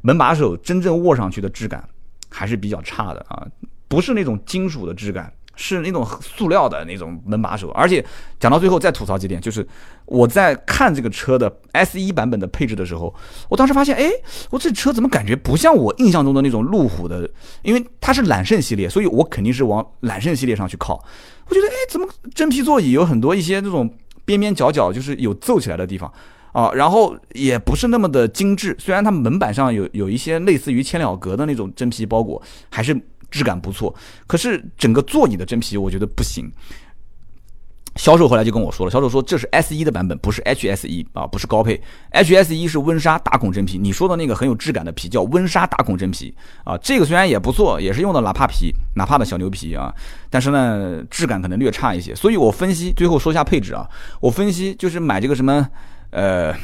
[0.00, 1.86] 门把手真正握上去的质感
[2.28, 3.46] 还是比较差的啊，
[3.88, 5.32] 不是那种金属的质感。
[5.56, 8.04] 是那种塑料的那种门把手，而且
[8.38, 9.66] 讲到最后再吐槽几点，就是
[10.06, 13.14] 我在看这个车的 S 一版本的配置的时候，
[13.48, 14.10] 我当时发现，哎，
[14.50, 17.28] 我这车怎么感觉不像我印象中的那种路虎的？
[17.62, 20.94] 因为它是揽胜系列，所以我肯定是往揽胜系列上去靠。
[21.48, 23.88] 我觉得，哎，怎么真皮座椅有很多一些这种
[24.24, 26.12] 边边角角就是有皱起来的地方
[26.52, 26.70] 啊？
[26.72, 33.00] 然后也不是那么的精致，虽然它门板上有有一些类似于千鸟格的那种真皮包裹，还是。
[33.34, 33.92] 质感不错，
[34.26, 36.50] 可是整个座椅的真皮我觉得不行。
[37.96, 41.80] 销售后来就跟我说了，销售说这是 S 一的版本，不是 HS 一啊，不是高配。
[42.12, 49.94] HS 一是温莎打孔真皮，你说的那个很有质感的皮叫温莎打孔真皮啊，这个虽然也不错，也是用的哪怕皮，哪怕的小牛皮啊，
[50.30, 52.14] 但是呢质感可能略差一些。
[52.14, 53.88] 所以我分析最后说一下配置啊，
[54.20, 55.68] 我分析就是买这个什么
[56.10, 56.54] 呃。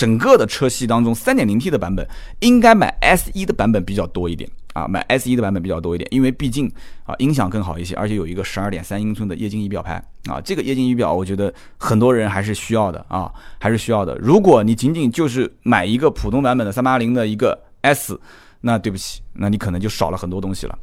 [0.00, 6.66] 整个的车系当中，3.0T 的版本应该买 S 一的版本比较多一点啊，买 S 一的版本比较多一点，因为毕竟
[7.04, 14.16] 啊音响更好一些，而且有一个12.3英寸的液晶仪表盘啊，这个液晶仪表我觉得很多人还是需要的啊，还是需要的。
[14.16, 18.18] 如果你仅仅就是买一个普通版本的380的一个 S，
[18.62, 20.78] 那对不起，那你可能就少了很多东西了。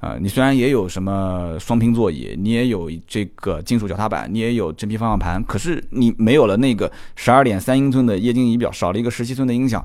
[0.00, 9.84] 啊，你虽然也有什么双拼座椅，你也有这个金属脚踏板，你也有真皮方向盘，可是你没有了那个十二点三英寸的液晶仪表，少了一个十七寸的音响，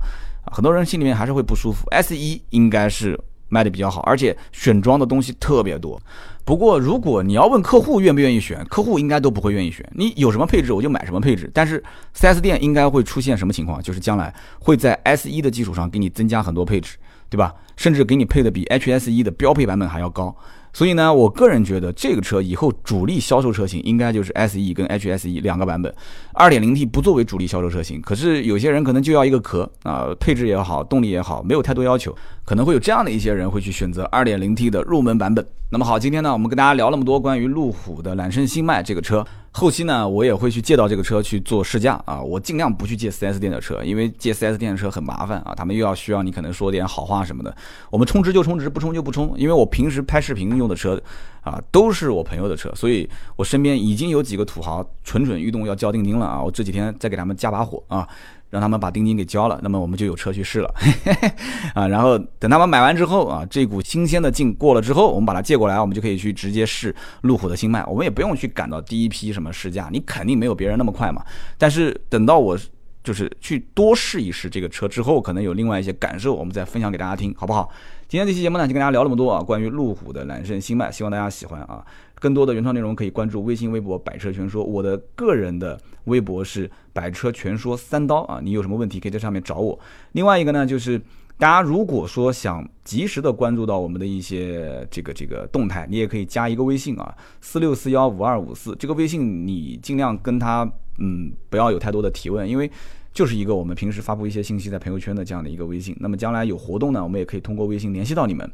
[0.51, 1.85] 很多人心里面还是会不舒服。
[1.91, 6.01] S 一应该是卖的比较好，而且选装的东西特别多。
[6.45, 9.85] 不过如果你要问客户愿不愿意选，客户应该都不会愿意选。
[9.93, 11.83] 你有什么配置我就买什么配置，但是
[12.15, 13.81] 4S 店应该会出现什么情况？
[13.83, 16.95] 就是将来会在 S 一的基础上给你增加很多配置。
[17.29, 17.53] 对吧？
[17.75, 20.33] 甚至给你配的比 H S E 的标配版本还要高，
[20.71, 25.93] 所以呢，我个人觉得这个车以后主力销售车型应该就是 SE 跟 H S E 两个版本
[26.35, 28.01] ，2.0T 不作为主力销售车型。
[28.01, 32.15] 可是有些人可能就要一个壳啊，配置也好，动力也好，没有太多要求，
[32.45, 35.43] 可能会有这样的一些人会去选择 2.0T 的入门版本。
[35.71, 39.25] 那么好，今天呢，我们跟大家聊那么多关于路虎的揽胜星脉这个车。
[39.49, 47.55] 后期呢，我也会去借到这个车去做试驾啊，我尽量不去借 4S 店的车，因为借 4S 店的车很麻烦啊，他们又要需要你可能说点好话什么的。
[47.89, 51.01] 我们充值就充值，不充就不充，因为我平时拍视频用的车
[51.41, 58.07] 啊，都是我朋友的车，所以我身边已经有几个土豪蠢蠢欲动要交定金了啊，我这几天再给他们加把火啊。
[58.49, 60.73] 让他们把定金给交了，那么我们就有车去试了
[61.75, 61.87] 啊。
[61.87, 67.83] 然后等他们买完之后啊，这股新鲜的劲过了之后，我们把它借过来，我们就可以去直接试路虎的新迈。
[67.85, 71.23] 我们也不用去赶到第一批什么试驾，你肯定没有别人那么快嘛。
[71.57, 72.57] 但是等到我
[73.03, 77.69] 就是去多试一试这个车之后，可能有另外一些感受，我们再分享给大家听，好不好？
[78.07, 81.83] 今天这期节目呢，就跟大家聊那么多啊，关于路虎的揽胜新迈，希望大家喜欢啊。
[82.25, 88.39] 更多的原创内容可以关注微信、微博“百车全说”，我的个人的微博是“百车全说三刀”啊。
[88.41, 89.77] 你有什么问题可以在上面找我。
[90.13, 90.99] 另外一个呢，就是
[91.37, 98.75] 大家如果说想及时的关注到我们的一些这个这个动态，你也可以加一个微信啊，四六四幺五二五四。
[98.79, 100.67] 这个微信你尽量跟他
[100.97, 102.71] 嗯不要有太多的提问，因为
[103.15, 105.95] 就是一个我们平时发布一些信息在朋友圈的这样的一个微信。
[105.99, 108.47] 那么将来有活动呢，我们也可以通过微信联系到你们。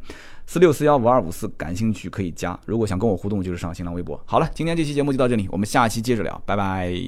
[0.45, 2.57] 四六四幺五二五四，感兴趣可以加。
[2.67, 4.21] 如果想跟我互动，就是上新浪微博。
[4.25, 7.01] 好了，今天这期节目就到这里，我们下期接着聊，拜拜。